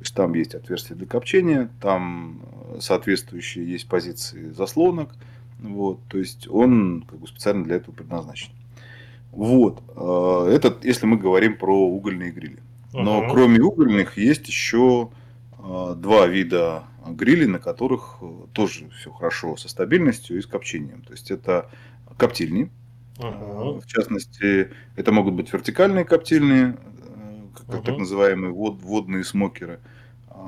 То 0.00 0.04
есть 0.04 0.14
там 0.14 0.32
есть 0.32 0.54
отверстие 0.54 0.96
для 0.96 1.06
копчения, 1.06 1.68
там 1.82 2.40
соответствующие 2.80 3.70
есть 3.70 3.86
позиции 3.86 4.48
заслонок, 4.50 5.10
вот, 5.58 6.00
то 6.08 6.16
есть 6.16 6.48
он 6.48 7.04
как 7.06 7.18
бы 7.18 7.26
специально 7.26 7.62
для 7.64 7.76
этого 7.76 7.94
предназначен. 7.94 8.50
Вот. 9.30 9.82
Э, 9.94 10.50
это 10.50 10.74
если 10.82 11.04
мы 11.04 11.18
говорим 11.18 11.58
про 11.58 11.76
угольные 11.76 12.30
грили. 12.32 12.60
Но 12.94 13.22
uh 13.22 13.30
кроме 13.30 13.60
угольных 13.60 14.16
есть 14.16 14.48
еще 14.48 15.10
э, 15.58 15.94
два 15.98 16.26
вида 16.26 16.84
грилей, 17.06 17.46
на 17.46 17.58
которых 17.58 18.16
э, 18.22 18.26
тоже 18.54 18.88
все 18.98 19.12
хорошо 19.12 19.58
со 19.58 19.68
стабильностью 19.68 20.38
и 20.38 20.40
с 20.40 20.46
копчением. 20.46 21.02
То 21.02 21.12
есть 21.12 21.30
это 21.30 21.68
коптильни. 22.16 22.70
uh 23.18 23.80
В 23.80 23.86
частности, 23.86 24.70
это 24.96 25.12
могут 25.12 25.34
быть 25.34 25.52
вертикальные 25.52 26.06
коптильни, 26.06 26.74
как 27.54 27.68
uh 27.68 27.82
так 27.82 27.98
называемые 27.98 28.52
вод, 28.52 28.80
водные 28.82 29.24
смокеры. 29.24 29.80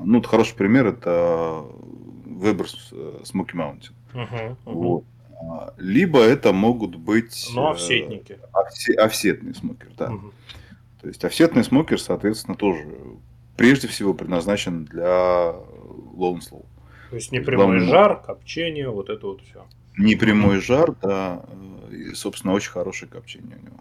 Ну, 0.05 0.19
вот 0.19 0.27
хороший 0.27 0.55
пример 0.57 0.87
это 0.87 1.65
Weber 2.25 2.69
Smoky 3.25 3.55
Mountain. 3.55 3.93
Uh-huh, 4.15 4.57
Вот. 4.65 5.05
А, 5.45 5.75
либо 5.77 6.21
это 6.21 6.53
могут 6.53 6.97
быть... 6.97 7.51
Ну, 7.55 7.71
офсетники. 7.71 8.39
Офсе, 8.53 8.95
офсетный 8.95 9.55
смокер, 9.55 9.91
да. 9.97 10.13
Угу. 10.13 10.33
То 11.01 11.09
есть 11.09 11.25
офсетный 11.25 11.65
смокер, 11.65 12.01
соответственно, 12.01 12.57
тоже 12.57 12.87
прежде 13.57 13.89
всего 13.89 14.15
предназначен 14.15 14.85
для 14.85 15.55
slow. 16.15 16.65
То 17.11 17.17
есть 17.17 17.33
непрямой 17.33 17.67
Главное, 17.67 17.87
жар, 17.87 18.23
копчение, 18.23 18.89
вот 18.89 19.11
это 19.11 19.27
вот 19.27 19.43
все. 19.43 19.67
Непрямой 19.99 20.61
жар, 20.61 20.95
да, 21.03 21.45
и, 21.91 22.15
собственно, 22.15 22.55
очень 22.55 22.71
хорошее 22.71 23.11
копчение 23.11 23.59
у 23.61 23.67
него. 23.67 23.77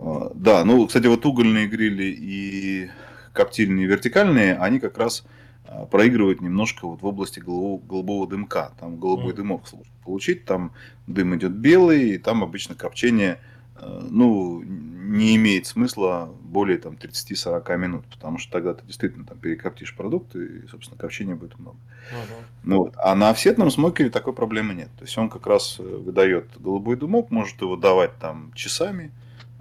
А, 0.00 0.32
да, 0.34 0.64
ну, 0.64 0.86
кстати, 0.86 1.06
вот 1.06 1.24
угольные 1.24 1.66
грили 1.66 2.04
и 2.04 2.90
коптильные 3.32 3.86
вертикальные, 3.86 4.56
они 4.56 4.80
как 4.80 4.98
раз 4.98 5.24
а, 5.64 5.86
проигрывают 5.86 6.40
немножко 6.40 6.86
вот 6.86 7.02
в 7.02 7.06
области 7.06 7.40
голубого, 7.40 7.78
голубого 7.78 8.26
дымка. 8.26 8.72
Там 8.80 8.98
голубой 8.98 9.32
mm. 9.32 9.36
дымок 9.36 9.68
сложно 9.68 9.92
получить, 10.04 10.44
там 10.44 10.72
дым 11.06 11.36
идет 11.36 11.52
белый, 11.52 12.10
и 12.10 12.18
там 12.18 12.42
обычно 12.42 12.74
копчение 12.74 13.38
э, 13.76 14.06
ну, 14.10 14.62
не 14.62 15.36
имеет 15.36 15.66
смысла 15.66 16.34
более 16.40 16.78
там, 16.78 16.94
30-40 16.94 17.76
минут, 17.76 18.04
потому 18.06 18.38
что 18.38 18.52
тогда 18.52 18.74
ты 18.74 18.86
действительно 18.86 19.24
там 19.24 19.38
перекоптишь 19.38 19.94
продукт, 19.94 20.34
и, 20.34 20.66
собственно, 20.68 20.98
копчения 20.98 21.34
будет 21.34 21.58
много. 21.58 21.76
Uh-huh. 21.76 22.44
Ну, 22.64 22.76
вот. 22.78 22.94
А 22.96 23.14
на 23.14 23.28
офсетном 23.30 23.70
смокере 23.70 24.10
такой 24.10 24.32
проблемы 24.32 24.74
нет. 24.74 24.88
То 24.98 25.04
есть 25.04 25.16
он 25.18 25.28
как 25.28 25.46
раз 25.46 25.76
э, 25.78 25.82
выдает 25.82 26.48
голубой 26.58 26.96
дымок, 26.96 27.30
может 27.30 27.60
его 27.60 27.76
давать 27.76 28.18
там 28.18 28.52
часами, 28.54 29.12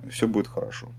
все 0.10 0.28
будет 0.28 0.48
хорошо. 0.48 0.92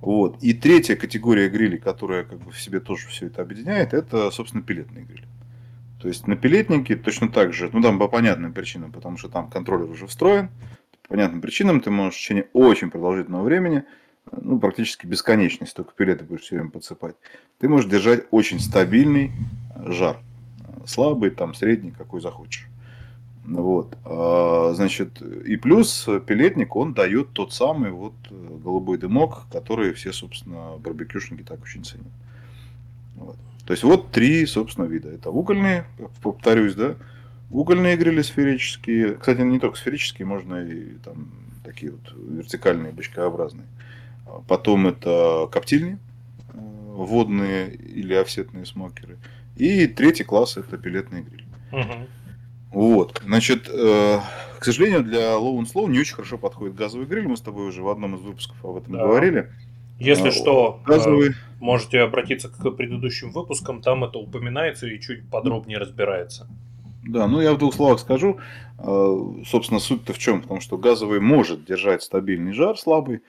Вот. 0.00 0.42
И 0.42 0.52
третья 0.52 0.96
категория 0.96 1.48
грилей, 1.48 1.78
которая 1.78 2.24
как 2.24 2.40
бы 2.40 2.50
в 2.50 2.60
себе 2.60 2.80
тоже 2.80 3.06
все 3.08 3.26
это 3.26 3.40
объединяет, 3.42 3.94
это, 3.94 4.30
собственно, 4.30 4.62
пилетные 4.62 5.04
грили. 5.04 5.26
То 6.00 6.08
есть 6.08 6.26
на 6.26 6.34
пилетнике 6.34 6.96
точно 6.96 7.28
так 7.28 7.52
же, 7.52 7.70
ну 7.72 7.80
там 7.80 8.00
по 8.00 8.08
понятным 8.08 8.52
причинам, 8.52 8.90
потому 8.90 9.16
что 9.16 9.28
там 9.28 9.48
контроллер 9.48 9.88
уже 9.88 10.08
встроен, 10.08 10.48
по 11.02 11.10
понятным 11.10 11.40
причинам 11.40 11.80
ты 11.80 11.90
можешь 11.90 12.18
в 12.18 12.20
течение 12.20 12.48
очень 12.52 12.90
продолжительного 12.90 13.44
времени, 13.44 13.84
ну 14.32 14.58
практически 14.58 15.06
бесконечность, 15.06 15.76
только 15.76 15.92
пилеты 15.94 16.24
будешь 16.24 16.42
все 16.42 16.56
время 16.56 16.70
подсыпать, 16.70 17.14
ты 17.60 17.68
можешь 17.68 17.88
держать 17.88 18.24
очень 18.32 18.58
стабильный 18.58 19.30
жар. 19.86 20.18
Слабый, 20.84 21.30
там, 21.30 21.54
средний, 21.54 21.92
какой 21.92 22.20
захочешь. 22.20 22.66
Вот. 23.44 23.98
А, 24.04 24.72
значит, 24.74 25.20
и 25.20 25.56
плюс 25.56 26.08
пилетник, 26.26 26.76
он 26.76 26.94
дает 26.94 27.32
тот 27.32 27.52
самый 27.52 27.90
вот 27.90 28.14
э, 28.30 28.58
голубой 28.62 28.98
дымок, 28.98 29.46
который 29.50 29.92
все, 29.94 30.12
собственно, 30.12 30.76
барбекюшники 30.78 31.42
так 31.42 31.62
очень 31.62 31.84
ценят. 31.84 32.06
Вот. 33.16 33.36
То 33.66 33.72
есть 33.72 33.82
вот 33.82 34.10
три, 34.10 34.46
собственно, 34.46 34.86
вида. 34.86 35.08
Это 35.08 35.30
угольные, 35.30 35.86
повторюсь, 36.22 36.74
да, 36.74 36.94
угольные 37.50 37.96
грили 37.96 38.22
сферические. 38.22 39.14
Кстати, 39.14 39.40
не 39.40 39.58
только 39.58 39.76
сферические, 39.76 40.26
можно 40.26 40.64
и 40.64 40.94
там 41.04 41.28
такие 41.64 41.92
вот 41.92 42.14
вертикальные, 42.16 42.92
бочкообразные. 42.92 43.66
А 44.26 44.42
потом 44.46 44.86
это 44.86 45.48
коптильни, 45.50 45.98
э, 46.52 46.58
водные 46.58 47.74
или 47.74 48.14
офсетные 48.14 48.66
смокеры. 48.66 49.18
И 49.56 49.86
третий 49.88 50.24
класс 50.24 50.56
это 50.56 50.78
пилетные 50.78 51.22
грили. 51.22 51.46
Угу. 51.72 52.06
Вот, 52.72 53.20
значит, 53.24 53.68
э, 53.68 54.18
к 54.58 54.64
сожалению, 54.64 55.02
для 55.02 55.32
Low 55.34 55.58
and 55.58 55.66
Slow 55.72 55.88
не 55.90 56.00
очень 56.00 56.14
хорошо 56.14 56.38
подходит 56.38 56.74
газовый 56.74 57.06
гриль. 57.06 57.28
Мы 57.28 57.36
с 57.36 57.40
тобой 57.40 57.68
уже 57.68 57.82
в 57.82 57.88
одном 57.88 58.16
из 58.16 58.20
выпусков 58.22 58.56
об 58.64 58.76
этом 58.76 58.94
да. 58.94 59.06
говорили. 59.06 59.50
Если 59.98 60.28
а, 60.28 60.32
что, 60.32 60.80
газовый... 60.86 61.30
Э, 61.30 61.32
можете 61.60 62.00
обратиться 62.00 62.48
к 62.48 62.70
предыдущим 62.70 63.30
выпускам, 63.30 63.82
там 63.82 64.04
это 64.04 64.18
упоминается 64.18 64.86
и 64.86 64.98
чуть 65.00 65.28
подробнее 65.28 65.78
разбирается. 65.78 66.48
Да, 67.04 67.26
ну 67.26 67.40
я 67.40 67.52
в 67.52 67.58
двух 67.58 67.74
словах 67.74 68.00
скажу. 68.00 68.38
Э, 68.78 69.16
собственно, 69.46 69.78
суть-то 69.78 70.14
в 70.14 70.18
чем? 70.18 70.40
Потому 70.40 70.60
что 70.60 70.78
газовый 70.78 71.20
может 71.20 71.66
держать 71.66 72.02
стабильный 72.02 72.52
жар 72.52 72.78
слабый. 72.78 73.20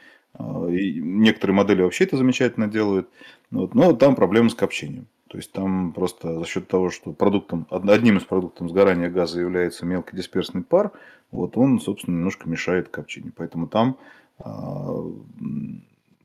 И 0.70 1.00
некоторые 1.00 1.56
модели 1.56 1.84
вообще 1.84 2.06
это 2.06 2.18
замечательно 2.18 2.68
делают. 2.68 3.08
Вот, 3.52 3.76
но 3.76 3.94
там 3.94 4.16
проблемы 4.16 4.50
с 4.50 4.56
копчением. 4.56 5.08
То 5.34 5.38
есть 5.38 5.52
там 5.52 5.94
просто 5.94 6.38
за 6.38 6.46
счет 6.46 6.68
того, 6.68 6.92
что 6.92 7.12
продуктом, 7.12 7.66
одним 7.72 8.18
из 8.18 8.24
продуктов 8.24 8.70
сгорания 8.70 9.10
газа 9.10 9.40
является 9.42 9.84
мелкодисперсный 9.84 10.62
пар, 10.62 10.92
вот 11.32 11.58
он, 11.58 11.80
собственно, 11.80 12.18
немножко 12.18 12.48
мешает 12.48 12.90
копчению. 12.90 13.34
Поэтому 13.36 13.66
там, 13.66 13.98
а, 14.38 14.94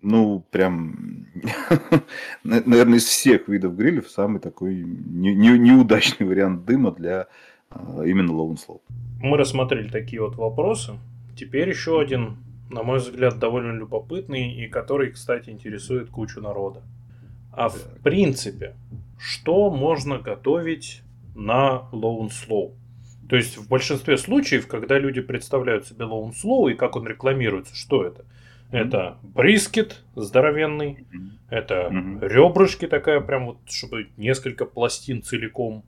ну, 0.02 0.44
прям, 0.50 1.26
наверное, 2.44 2.98
из 2.98 3.06
всех 3.06 3.48
видов 3.48 3.76
грилев 3.76 4.10
самый 4.10 4.40
такой 4.40 4.74
не, 4.74 5.34
не, 5.34 5.58
неудачный 5.58 6.26
вариант 6.26 6.66
дыма 6.66 6.92
для 6.92 7.28
а, 7.70 8.02
именно 8.04 8.32
low 8.32 8.52
and. 8.52 8.80
Мы 9.22 9.38
рассмотрели 9.38 9.88
такие 9.88 10.20
вот 10.20 10.36
вопросы. 10.36 10.98
Теперь 11.34 11.70
еще 11.70 11.98
один, 11.98 12.36
на 12.68 12.82
мой 12.82 12.98
взгляд, 12.98 13.38
довольно 13.38 13.72
любопытный 13.72 14.52
и 14.52 14.68
который, 14.68 15.12
кстати, 15.12 15.48
интересует 15.48 16.10
кучу 16.10 16.42
народа. 16.42 16.82
А 17.52 17.68
в 17.68 17.82
принципе, 18.02 18.74
что 19.18 19.70
можно 19.70 20.18
готовить 20.18 21.02
на 21.34 21.88
low 21.92 22.20
and 22.20 22.30
slow? 22.30 22.74
То 23.28 23.36
есть 23.36 23.58
в 23.58 23.68
большинстве 23.68 24.16
случаев, 24.16 24.66
когда 24.66 24.98
люди 24.98 25.20
представляют 25.20 25.86
себе 25.86 26.04
low 26.04 26.28
and 26.28 26.34
slow 26.34 26.70
и 26.70 26.74
как 26.74 26.96
он 26.96 27.06
рекламируется, 27.06 27.74
что 27.74 28.04
это? 28.04 28.24
Это 28.70 29.16
брискет 29.22 30.02
здоровенный, 30.14 31.06
это 31.48 31.88
ребрышки 32.20 32.86
такая 32.86 33.20
прям 33.20 33.46
вот, 33.46 33.58
чтобы 33.66 34.08
несколько 34.18 34.66
пластин 34.66 35.22
целиком, 35.22 35.84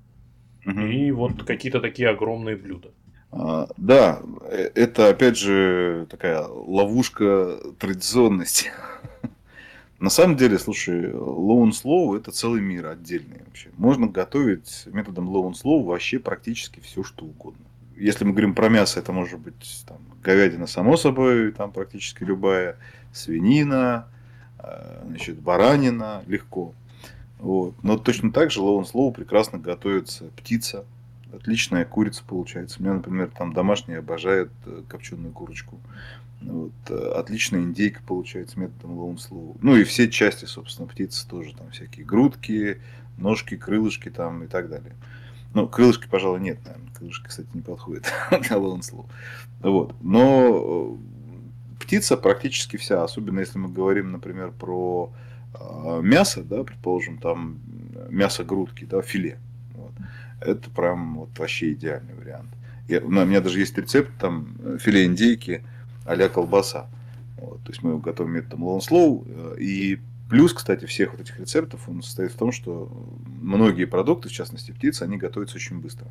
и 0.65 1.11
вот 1.11 1.43
какие-то 1.45 1.81
такие 1.81 2.09
огромные 2.09 2.57
блюда. 2.57 2.91
А, 3.33 3.69
да, 3.77 4.21
э, 4.43 4.71
это 4.75 5.09
опять 5.09 5.39
же 5.39 6.07
такая 6.11 6.43
ловушка 6.43 7.59
традиционности. 7.79 8.71
На 10.01 10.09
самом 10.09 10.37
деле, 10.37 10.59
слушай, 10.59 11.11
low 11.11 11.63
and 11.63 11.73
slow 11.73 12.17
это 12.17 12.33
целый 12.33 12.63
мир 12.63 12.87
отдельный 12.87 13.43
вообще. 13.45 13.69
Можно 13.77 14.07
готовить 14.07 14.85
методом 14.87 15.29
low 15.29 15.47
and 15.51 15.53
slow 15.53 15.85
вообще 15.85 16.19
практически 16.19 16.81
все, 16.81 17.05
что 17.05 17.27
угодно. 17.27 17.67
Если 17.97 18.25
мы 18.25 18.31
говорим 18.31 18.55
про 18.55 18.71
мясо, 18.71 18.99
это 18.99 19.13
может 19.13 19.39
быть 19.39 19.85
там, 19.87 19.99
говядина, 20.23 20.67
само 20.67 20.97
собой, 20.97 21.53
там 21.53 21.71
практически 21.71 22.25
любая, 22.25 22.79
свинина, 23.13 24.09
э, 24.59 25.03
значит, 25.07 25.39
баранина, 25.39 26.25
легко. 26.27 26.73
Вот. 27.39 27.75
Но 27.83 27.99
точно 27.99 28.33
так 28.33 28.51
же 28.51 28.61
low 28.61 28.81
and 28.81 28.91
slow 28.91 29.13
прекрасно 29.13 29.59
готовится 29.59 30.25
птица, 30.35 30.87
отличная 31.35 31.85
курица 31.85 32.23
получается. 32.27 32.79
У 32.79 32.83
меня, 32.83 32.95
например, 32.95 33.31
там 33.37 33.53
домашние 33.53 33.99
обожают 33.99 34.51
э, 34.67 34.83
копченую 34.89 35.33
курочку. 35.33 35.81
Вот, 36.41 36.73
э, 36.89 37.13
отличная 37.17 37.61
индейка 37.61 38.01
получается 38.07 38.59
методом 38.59 38.93
slow. 39.17 39.57
Ну 39.61 39.77
и 39.77 39.85
все 39.85 40.09
части, 40.09 40.47
собственно, 40.47 40.89
птицы 40.89 41.29
тоже, 41.29 41.55
там 41.55 41.71
всякие 41.71 42.05
грудки, 42.05 42.81
ножки, 43.19 43.57
крылышки 43.57 44.09
там 44.09 44.45
и 44.45 44.47
так 44.47 44.69
далее. 44.69 44.95
Ну, 45.53 45.69
крылышки, 45.69 46.07
пожалуй, 46.09 46.41
нет, 46.41 46.59
наверное. 46.65 46.93
Крылышки, 46.95 47.29
кстати, 47.29 47.49
не 47.55 47.61
подходят 47.61 48.05
для 48.31 48.57
slow. 48.57 49.07
Вот. 49.61 49.95
Но 50.01 50.99
э, 51.79 51.85
птица 51.85 52.17
практически 52.17 52.77
вся, 52.77 53.03
особенно 53.05 53.41
если 53.41 53.59
мы 53.59 53.69
говорим, 53.69 54.13
например, 54.13 54.53
про 54.53 55.13
мясо, 56.01 56.45
да, 56.45 56.63
предположим, 56.63 57.19
там 57.19 57.59
мясо 58.09 58.45
грудки, 58.45 58.85
да, 58.85 59.03
филе. 59.03 59.41
Это 60.41 60.71
прям 60.71 61.19
вот 61.19 61.39
вообще 61.39 61.73
идеальный 61.73 62.15
вариант. 62.15 62.49
Я, 62.89 63.01
у 63.01 63.11
меня 63.11 63.41
даже 63.41 63.61
есть 63.61 63.77
рецепт 63.79 64.11
там 64.19 64.79
филе 64.79 65.05
индейки, 65.05 65.63
а 66.05 66.17
колбаса. 66.29 66.87
Вот, 67.37 67.63
то 67.63 67.71
есть 67.71 67.83
мы 67.83 67.99
готовим 67.99 68.33
методом 68.33 68.65
low 68.65 68.79
and 68.79 68.89
slow. 68.89 69.59
И 69.59 70.01
плюс, 70.29 70.53
кстати, 70.53 70.87
всех 70.87 71.13
вот 71.13 71.21
этих 71.21 71.39
рецептов, 71.39 71.89
он 71.89 72.03
состоит 72.03 72.33
в 72.33 72.37
том, 72.37 72.53
что 72.53 72.91
многие 73.41 73.85
продукты, 73.85 74.29
в 74.29 74.33
частности 74.33 74.73
птицы, 74.73 75.03
они 75.03 75.17
готовятся 75.17 75.57
очень 75.57 75.81
быстро. 75.81 76.09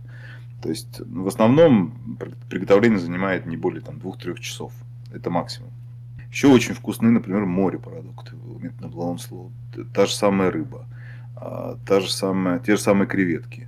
То 0.62 0.70
есть 0.70 1.00
в 1.00 1.28
основном 1.28 2.18
приготовление 2.50 3.00
занимает 3.00 3.46
не 3.46 3.58
более 3.58 3.82
там, 3.82 3.96
2-3 3.96 4.39
часов. 4.39 4.74
Это 5.13 5.30
максимум. 5.30 5.72
Еще 6.32 6.48
очень 6.48 6.76
вкусные, 6.76 7.12
например, 7.12 7.46
морепродукты, 7.46 8.36
методом 8.62 8.92
low 8.92 9.15
and 9.15 9.18
slow. 9.18 9.52
Та 9.94 10.06
же 10.06 10.13
самая 10.13 10.52
рыба, 10.52 10.86
а, 11.36 11.78
та 11.88 12.00
же 12.02 12.12
самая, 12.12 12.60
те 12.60 12.76
же 12.76 12.82
самые 12.82 13.08
креветки, 13.08 13.68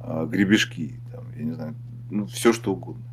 гребешки, 0.00 1.00
там, 1.12 1.24
я 1.36 1.44
не 1.44 1.52
знаю, 1.52 1.74
ну, 2.10 2.26
все 2.26 2.52
что 2.52 2.72
угодно. 2.72 3.04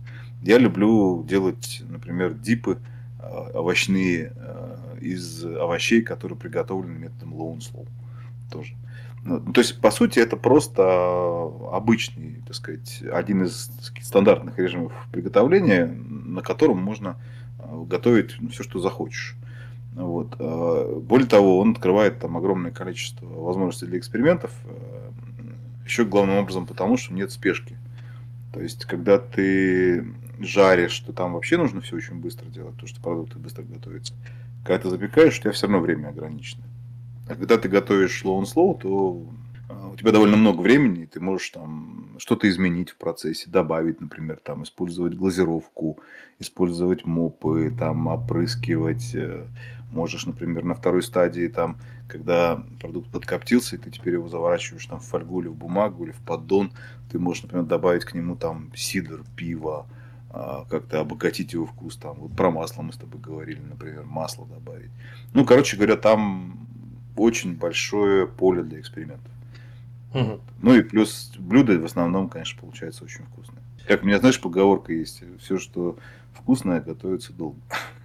Я 0.41 0.57
люблю 0.57 1.23
делать, 1.23 1.83
например, 1.89 2.33
дипы 2.33 2.79
а, 3.19 3.49
овощные 3.53 4.33
а, 4.35 4.97
из 5.01 5.43
овощей, 5.43 6.01
которые 6.01 6.37
приготовлены 6.37 6.99
методом 6.99 7.33
low. 7.33 7.59
Тоже. 8.51 8.75
Ну, 9.23 9.41
то 9.51 9.59
есть, 9.59 9.81
по 9.81 9.91
сути, 9.91 10.19
это 10.19 10.37
просто 10.37 11.51
обычный, 11.73 12.41
так 12.45 12.55
сказать, 12.55 13.03
один 13.11 13.43
из 13.43 13.69
стандартных 14.01 14.57
режимов 14.57 14.93
приготовления, 15.11 15.85
на 15.85 16.41
котором 16.41 16.77
можно 16.77 17.17
а, 17.59 17.83
готовить 17.83 18.37
все, 18.51 18.63
что 18.63 18.79
захочешь. 18.79 19.35
Вот. 19.93 20.37
Более 20.37 21.27
того, 21.27 21.57
он 21.57 21.71
открывает 21.71 22.19
там 22.19 22.37
огромное 22.37 22.69
количество 22.69 23.25
возможностей 23.25 23.87
для 23.87 23.97
экспериментов, 23.97 24.51
еще 25.87 26.05
главным 26.05 26.37
образом 26.37 26.65
потому, 26.65 26.97
что 26.97 27.13
нет 27.13 27.31
спешки. 27.31 27.77
То 28.53 28.61
есть, 28.61 28.85
когда 28.85 29.17
ты 29.17 30.05
жаришь, 30.39 30.97
то 30.99 31.13
там 31.13 31.33
вообще 31.33 31.57
нужно 31.57 31.81
все 31.81 31.95
очень 31.95 32.15
быстро 32.15 32.45
делать, 32.47 32.73
потому 32.73 32.87
что 32.87 33.01
продукты 33.01 33.39
быстро 33.39 33.63
готовятся. 33.63 34.13
Когда 34.65 34.83
ты 34.83 34.89
запекаешь, 34.89 35.37
у 35.37 35.41
тебя 35.41 35.51
все 35.51 35.67
равно 35.67 35.79
время 35.79 36.09
ограничено. 36.09 36.63
А 37.29 37.35
когда 37.35 37.57
ты 37.57 37.69
готовишь 37.69 38.23
slow 38.23 38.41
and 38.41 38.45
slow, 38.45 38.79
то 38.79 39.25
а, 39.69 39.89
у 39.89 39.95
тебя 39.95 40.11
довольно 40.11 40.37
много 40.37 40.61
времени, 40.61 41.03
и 41.03 41.05
ты 41.07 41.19
можешь 41.19 41.49
там 41.49 42.15
что-то 42.19 42.49
изменить 42.49 42.91
в 42.91 42.97
процессе, 42.97 43.49
добавить, 43.49 43.99
например, 43.99 44.39
там 44.43 44.63
использовать 44.63 45.13
глазировку, 45.13 45.99
использовать 46.39 47.05
мопы, 47.05 47.73
там 47.77 48.07
опрыскивать. 48.07 49.13
Э, 49.13 49.45
можешь, 49.91 50.25
например, 50.25 50.63
на 50.63 50.75
второй 50.75 51.03
стадии, 51.03 51.47
там, 51.47 51.77
когда 52.07 52.63
продукт 52.79 53.09
подкоптился, 53.09 53.75
и 53.75 53.79
ты 53.79 53.91
теперь 53.91 54.13
его 54.13 54.29
заворачиваешь 54.29 54.85
там 54.85 54.99
в 54.99 55.05
фольгу 55.05 55.41
или 55.41 55.47
в 55.47 55.55
бумагу 55.55 56.05
или 56.05 56.11
в 56.11 56.19
поддон, 56.19 56.71
ты 57.11 57.19
можешь, 57.19 57.43
например, 57.43 57.65
добавить 57.65 58.05
к 58.05 58.13
нему 58.13 58.35
там 58.35 58.71
сидр, 58.75 59.23
пиво, 59.35 59.87
а, 60.29 60.65
как-то 60.69 61.01
обогатить 61.01 61.53
его 61.53 61.65
вкус. 61.65 61.97
Там, 61.97 62.17
вот 62.19 62.35
про 62.35 62.51
масло 62.51 62.81
мы 62.81 62.93
с 62.93 62.97
тобой 62.97 63.21
говорили, 63.21 63.59
например, 63.59 64.03
масло 64.03 64.45
добавить. 64.47 64.91
Ну, 65.33 65.45
короче 65.45 65.77
говоря, 65.77 65.95
там 65.95 66.67
очень 67.15 67.55
большое 67.55 68.27
поле 68.27 68.63
для 68.63 68.79
экспериментов. 68.79 69.31
Угу. 70.13 70.39
Ну 70.61 70.75
и 70.75 70.81
плюс 70.83 71.33
блюдо 71.37 71.79
в 71.79 71.85
основном, 71.85 72.29
конечно, 72.29 72.59
получается 72.59 73.03
очень 73.03 73.25
вкусное. 73.25 73.61
Как 73.87 74.03
у 74.03 74.05
меня, 74.05 74.19
знаешь, 74.19 74.39
поговорка 74.39 74.93
есть, 74.93 75.23
все, 75.39 75.57
что 75.57 75.97
вкусное, 76.33 76.81
готовится 76.81 77.33
долго. 77.33 77.59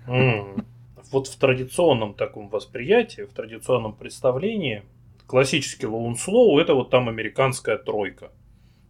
Mm. 0.06 0.64
Вот 1.12 1.28
в 1.28 1.36
традиционном 1.36 2.14
таком 2.14 2.48
восприятии, 2.48 3.22
в 3.22 3.32
традиционном 3.32 3.94
представлении, 3.94 4.82
классический 5.26 5.86
slow 5.86 6.60
это 6.60 6.74
вот 6.74 6.90
там 6.90 7.08
американская 7.08 7.76
тройка. 7.76 8.32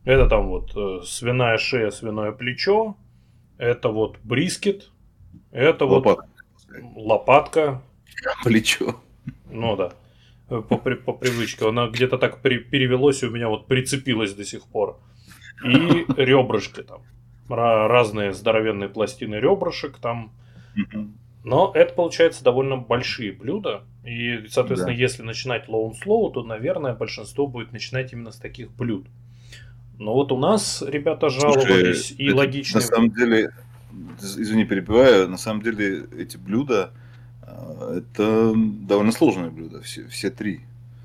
Это 0.04 0.28
там 0.28 0.48
вот 0.48 0.72
э, 0.76 1.04
свиная 1.04 1.58
шея, 1.58 1.90
свиное 1.90 2.32
плечо, 2.32 2.96
это 3.58 3.90
вот 3.90 4.18
брискет. 4.24 4.90
Это 5.50 5.84
лопатка. 5.84 6.28
вот 6.68 6.96
лопатка. 6.96 7.82
Плечо. 8.42 8.96
Ну 9.50 9.76
да. 9.76 9.92
По, 10.48 10.60
по, 10.62 10.76
по 10.76 11.12
привычке. 11.12 11.68
Она 11.68 11.86
где-то 11.88 12.18
так 12.18 12.42
при, 12.42 12.58
перевелось 12.58 13.22
и 13.22 13.26
у 13.26 13.30
меня 13.30 13.48
вот 13.48 13.66
прицепилась 13.66 14.34
до 14.34 14.44
сих 14.44 14.64
пор. 14.64 14.98
И 15.64 16.04
ребрышки 16.16 16.82
там. 16.82 17.02
Разные 17.48 18.32
здоровенные 18.32 18.88
пластины 18.88 19.36
ребрышек 19.36 19.98
там. 19.98 20.32
Но 21.44 21.72
это 21.74 21.94
получается 21.94 22.44
довольно 22.44 22.76
большие 22.76 23.32
блюда. 23.32 23.82
И, 24.04 24.46
соответственно, 24.48 24.94
да. 24.94 25.00
если 25.00 25.22
начинать 25.22 25.68
low 25.68 25.90
and 25.90 25.94
slow, 26.04 26.32
то, 26.32 26.42
наверное, 26.42 26.94
большинство 26.94 27.46
будет 27.46 27.72
начинать 27.72 28.12
именно 28.12 28.30
с 28.30 28.36
таких 28.36 28.70
блюд. 28.72 29.06
Но 29.98 30.14
вот 30.14 30.32
у 30.32 30.38
нас 30.38 30.82
ребята 30.86 31.28
жаловались 31.28 32.08
Слушай, 32.08 32.16
и 32.16 32.26
это, 32.28 32.36
логично. 32.36 32.80
На 32.80 32.86
самом 32.86 33.10
деле, 33.10 33.50
извини, 34.20 34.64
перебиваю, 34.64 35.28
на 35.28 35.36
самом 35.36 35.62
деле 35.62 36.06
эти 36.16 36.36
блюда 36.36 36.92
а, 37.42 37.98
это 37.98 38.52
довольно 38.54 39.12
сложные 39.12 39.50
блюда, 39.50 39.80
все, 39.82 40.06
все 40.08 40.30
три. 40.30 40.60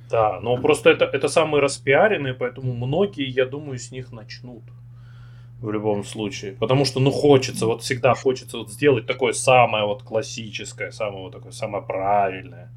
Да, 0.10 0.40
но 0.40 0.58
просто 0.58 0.90
это, 0.90 1.06
это 1.06 1.28
самые 1.28 1.62
распиаренные, 1.62 2.34
поэтому 2.34 2.74
многие, 2.74 3.28
я 3.30 3.46
думаю, 3.46 3.78
с 3.78 3.92
них 3.92 4.12
начнут. 4.12 4.64
В 5.62 5.72
любом 5.72 6.04
случае. 6.04 6.54
Потому 6.54 6.86
что, 6.86 7.00
ну, 7.00 7.12
хочется, 7.12 7.66
вот 7.66 7.82
всегда 7.82 8.14
хочется 8.14 8.58
вот 8.58 8.72
сделать 8.72 9.08
такое 9.08 9.34
самое 9.34 9.86
вот 9.86 10.04
классическое, 10.04 10.92
самое 10.92 11.24
вот 11.24 11.34
такое, 11.34 11.52
самое 11.52 11.84
правильное. 11.84 12.70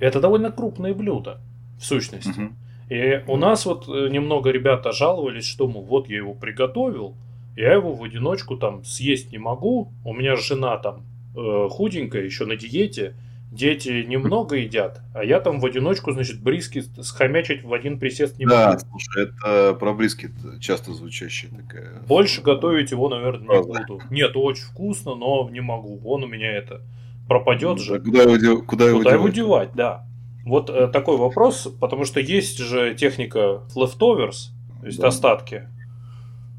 Это 0.00 0.20
довольно 0.20 0.50
крупные 0.50 0.94
блюда, 0.94 1.40
в 1.78 1.84
сущности. 1.84 2.50
И 2.88 3.22
у 3.26 3.36
нас 3.36 3.66
вот 3.66 3.86
э, 3.88 4.08
немного 4.08 4.50
ребята 4.50 4.92
жаловались, 4.92 5.44
что, 5.44 5.68
мол, 5.68 5.82
вот 5.82 6.08
я 6.08 6.16
его 6.16 6.32
приготовил, 6.32 7.14
я 7.54 7.74
его 7.74 7.92
в 7.92 8.02
одиночку 8.02 8.56
там 8.56 8.82
съесть 8.84 9.30
не 9.30 9.38
могу, 9.38 9.92
у 10.04 10.14
меня 10.14 10.36
жена 10.36 10.78
там 10.78 11.02
э, 11.36 11.68
худенькая, 11.70 12.22
еще 12.22 12.46
на 12.46 12.56
диете, 12.56 13.14
дети 13.50 14.04
немного 14.06 14.56
едят, 14.56 15.00
а 15.14 15.24
я 15.24 15.40
там 15.40 15.60
в 15.60 15.66
одиночку, 15.66 16.12
значит, 16.12 16.40
бриски 16.40 16.82
схомячить 17.00 17.64
в 17.64 17.72
один 17.72 17.98
присест 17.98 18.38
не 18.38 18.44
могу. 18.44 18.56
Да, 18.56 18.78
слушай, 18.78 19.24
это 19.24 19.74
про 19.74 19.94
бриски 19.94 20.30
часто 20.60 20.92
звучащая 20.92 21.50
такая... 21.50 22.00
Больше 22.06 22.42
готовить 22.42 22.90
его, 22.90 23.08
наверное, 23.08 23.40
не 23.40 23.46
Правда. 23.46 23.84
буду. 23.88 24.02
Нет, 24.10 24.32
очень 24.34 24.64
вкусно, 24.64 25.14
но 25.14 25.48
не 25.50 25.60
могу. 25.60 26.00
Он 26.04 26.24
у 26.24 26.26
меня 26.26 26.52
это 26.52 26.82
пропадет 27.26 27.78
ну, 27.78 27.82
же. 27.82 28.00
Куда 28.00 28.22
его, 28.22 28.62
куда 28.62 28.88
его 28.88 28.98
куда 28.98 29.12
его 29.12 29.28
девать, 29.28 29.70
да. 29.74 30.04
Вот 30.44 30.70
э, 30.70 30.88
такой 30.88 31.16
вопрос, 31.16 31.68
потому 31.78 32.04
что 32.04 32.20
есть 32.20 32.58
же 32.58 32.94
техника 32.94 33.62
leftovers, 33.74 34.50
то 34.80 34.86
есть 34.86 34.98
да. 34.98 35.08
остатки. 35.08 35.68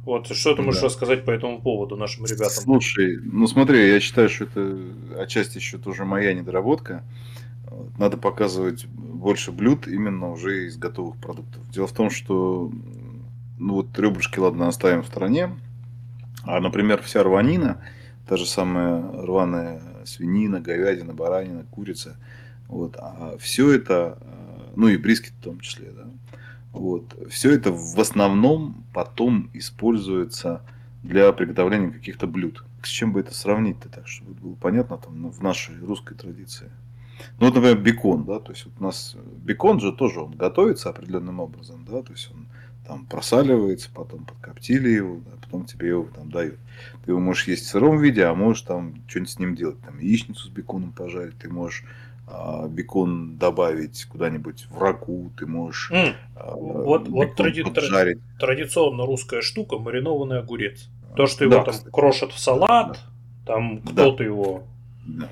Вот 0.03 0.27
что 0.27 0.55
ты 0.55 0.61
можешь 0.61 0.81
да. 0.81 0.87
рассказать 0.87 1.25
по 1.25 1.31
этому 1.31 1.61
поводу 1.61 1.95
нашим 1.95 2.25
ребятам? 2.25 2.49
Слушай, 2.49 3.19
ну 3.21 3.47
смотри, 3.47 3.89
я 3.89 3.99
считаю, 3.99 4.29
что 4.29 4.45
это 4.45 4.77
отчасти 5.17 5.57
еще 5.57 5.77
тоже 5.77 6.05
моя 6.05 6.33
недоработка. 6.33 7.03
Надо 7.97 8.17
показывать 8.17 8.85
больше 8.87 9.51
блюд 9.51 9.87
именно 9.87 10.31
уже 10.31 10.67
из 10.67 10.77
готовых 10.77 11.17
продуктов. 11.17 11.69
Дело 11.69 11.87
в 11.87 11.93
том, 11.93 12.09
что 12.09 12.71
ну 13.59 13.73
вот 13.73 13.97
ребрышки, 13.99 14.39
ладно, 14.39 14.67
оставим 14.67 15.03
в 15.03 15.07
стороне, 15.07 15.51
а, 16.43 16.59
например, 16.61 17.01
вся 17.03 17.21
рванина, 17.21 17.83
та 18.27 18.37
же 18.37 18.45
самая 18.45 19.01
рваная 19.01 19.81
свинина, 20.05 20.61
говядина, 20.61 21.13
баранина, 21.13 21.65
курица– 21.71 22.17
вот. 22.69 22.95
А 22.97 23.35
все 23.39 23.71
это, 23.71 24.19
э, 24.21 24.71
ну 24.75 24.87
и 24.87 24.97
брискет 24.97 25.33
в 25.39 25.43
том 25.43 25.59
числе, 25.59 25.91
да, 25.91 26.05
вот, 26.71 27.15
все 27.29 27.51
это 27.51 27.71
в 27.71 27.99
основном 27.99 28.83
потом 28.93 29.49
используется 29.53 30.61
для 31.03 31.31
приготовления 31.31 31.91
каких-то 31.91 32.27
блюд. 32.27 32.63
С 32.83 32.87
чем 32.87 33.13
бы 33.13 33.19
это 33.21 33.33
сравнить-то 33.33 33.89
так, 33.89 34.07
чтобы 34.07 34.33
было 34.33 34.55
понятно 34.55 34.97
там, 34.97 35.21
ну, 35.21 35.29
в 35.29 35.41
нашей 35.41 35.77
русской 35.79 36.15
традиции? 36.15 36.69
Ну, 37.39 37.47
вот, 37.47 37.55
например, 37.55 37.79
бекон, 37.79 38.23
да, 38.23 38.39
то 38.39 38.51
есть 38.51 38.65
вот 38.65 38.75
у 38.79 38.83
нас 38.83 39.15
бекон 39.43 39.79
же 39.79 39.91
тоже 39.91 40.21
он 40.21 40.31
готовится 40.31 40.89
определенным 40.89 41.39
образом, 41.39 41.85
да, 41.85 42.01
то 42.01 42.13
есть 42.13 42.31
он 42.33 42.47
там 42.87 43.05
просаливается, 43.05 43.89
потом 43.93 44.25
подкоптили 44.25 44.89
его, 44.89 45.17
да, 45.25 45.31
потом 45.41 45.65
тебе 45.65 45.89
его 45.89 46.07
там 46.15 46.31
дают. 46.31 46.57
Ты 47.03 47.11
его 47.11 47.19
можешь 47.19 47.47
есть 47.47 47.65
в 47.65 47.69
сыром 47.69 47.99
виде, 47.99 48.23
а 48.23 48.33
можешь 48.33 48.63
там 48.63 48.95
что-нибудь 49.07 49.31
с 49.31 49.39
ним 49.39 49.55
делать, 49.55 49.81
там 49.81 49.99
яичницу 49.99 50.47
с 50.47 50.49
беконом 50.49 50.91
пожарить, 50.91 51.37
ты 51.37 51.49
можешь 51.49 51.83
бекон 52.69 53.37
добавить 53.37 54.05
куда-нибудь 54.05 54.67
в 54.69 54.77
раку, 54.79 55.31
ты 55.37 55.45
можешь 55.45 55.91
mm. 55.91 56.15
вот, 56.53 57.07
вот 57.07 57.39
тради- 57.39 57.63
поджарить. 57.63 58.19
традиционно 58.39 59.05
русская 59.05 59.41
штука 59.41 59.77
маринованный 59.77 60.39
огурец. 60.39 60.89
То, 61.15 61.27
что 61.27 61.43
его 61.43 61.57
да, 61.57 61.63
там 61.63 61.73
кстати. 61.73 61.91
крошат 61.91 62.31
в 62.31 62.39
салат, 62.39 62.91
да. 63.45 63.53
там 63.53 63.81
кто-то 63.81 64.17
да. 64.17 64.23
его. 64.23 64.63
Да. 65.05 65.29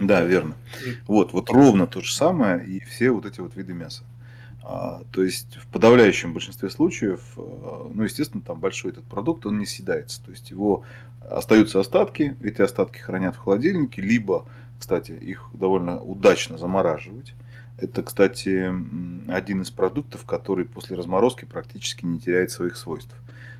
Да, 0.00 0.22
верно. 0.22 0.54
Вот, 1.06 1.32
вот 1.32 1.50
ровно 1.50 1.86
то 1.86 2.00
же 2.00 2.12
самое 2.12 2.64
и 2.64 2.80
все 2.80 3.10
вот 3.10 3.24
эти 3.26 3.40
вот 3.40 3.56
виды 3.56 3.72
мяса. 3.72 4.04
А, 4.62 5.02
то 5.12 5.22
есть 5.22 5.56
в 5.56 5.66
подавляющем 5.68 6.34
большинстве 6.34 6.68
случаев, 6.68 7.22
а, 7.36 7.90
ну, 7.92 8.02
естественно, 8.02 8.42
там 8.42 8.60
большой 8.60 8.92
этот 8.92 9.04
продукт, 9.04 9.46
он 9.46 9.58
не 9.58 9.66
съедается. 9.66 10.22
То 10.22 10.30
есть 10.30 10.50
его 10.50 10.84
остаются 11.20 11.80
остатки, 11.80 12.36
эти 12.42 12.60
остатки 12.60 12.98
хранят 12.98 13.34
в 13.34 13.38
холодильнике, 13.38 14.02
либо 14.02 14.44
кстати, 14.78 15.12
их 15.12 15.48
довольно 15.52 16.00
удачно 16.00 16.58
замораживать. 16.58 17.34
Это, 17.76 18.02
кстати, 18.02 18.72
один 19.30 19.62
из 19.62 19.70
продуктов, 19.70 20.24
который 20.24 20.64
после 20.64 20.96
разморозки 20.96 21.44
практически 21.44 22.04
не 22.04 22.18
теряет 22.18 22.50
своих 22.50 22.76
свойств. 22.76 23.14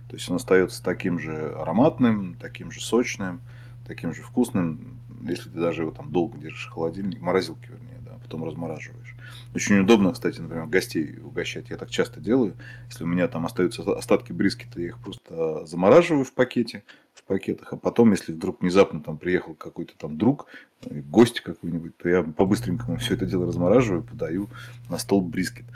То 0.09 0.17
есть 0.17 0.29
он 0.29 0.37
остается 0.37 0.83
таким 0.83 1.19
же 1.19 1.53
ароматным, 1.55 2.35
таким 2.41 2.71
же 2.71 2.81
сочным. 2.81 3.41
таким 3.89 4.15
же 4.15 4.23
вкусным, 4.23 5.01
если 5.23 5.49
ты 5.49 5.59
даже 5.59 5.83
его 5.83 5.91
там 5.91 6.13
долго 6.13 6.39
держишь 6.39 6.67
в 6.67 6.73
холодильнике, 6.73 7.21
морозилке 7.21 7.69
вернее, 7.71 7.99
да, 8.05 8.19
потом 8.23 8.45
размораживаешь. 8.45 9.17
Очень 9.55 9.81
удобно, 9.81 10.13
кстати, 10.13 10.41
например, 10.41 10.67
гостей 10.67 11.19
угощать. 11.19 11.71
Я 11.71 11.77
так 11.77 11.91
часто 11.91 12.21
делаю. 12.21 12.55
Если 12.89 13.05
у 13.05 13.07
меня 13.07 13.27
там 13.29 13.47
остаются 13.47 13.83
остатки 13.97 14.33
брискета, 14.33 14.81
я 14.81 14.89
их 14.89 14.99
просто 14.99 15.65
замораживаю 15.67 16.25
в 16.25 16.33
пакете, 16.33 16.85
в 17.08 17.08
пакетах, 17.29 17.73
а 17.73 17.77
потом, 17.77 18.11
если 18.11 18.33
вдруг 18.33 18.61
внезапно 18.61 19.01
там 19.01 19.19
приехал 19.19 19.55
какой-то 19.55 19.97
там 19.97 20.19
друг, 20.19 20.47
гость 20.85 21.41
какой-нибудь, 21.41 21.97
то 21.97 22.09
я 22.09 22.23
по-быстренькому 22.25 22.97
все 22.97 23.15
это 23.15 23.27
дело 23.27 23.47
размораживаю, 23.47 24.03
подаю 24.03 24.49
на 24.91 24.99
стол 24.99 25.21
брискет 25.23 25.67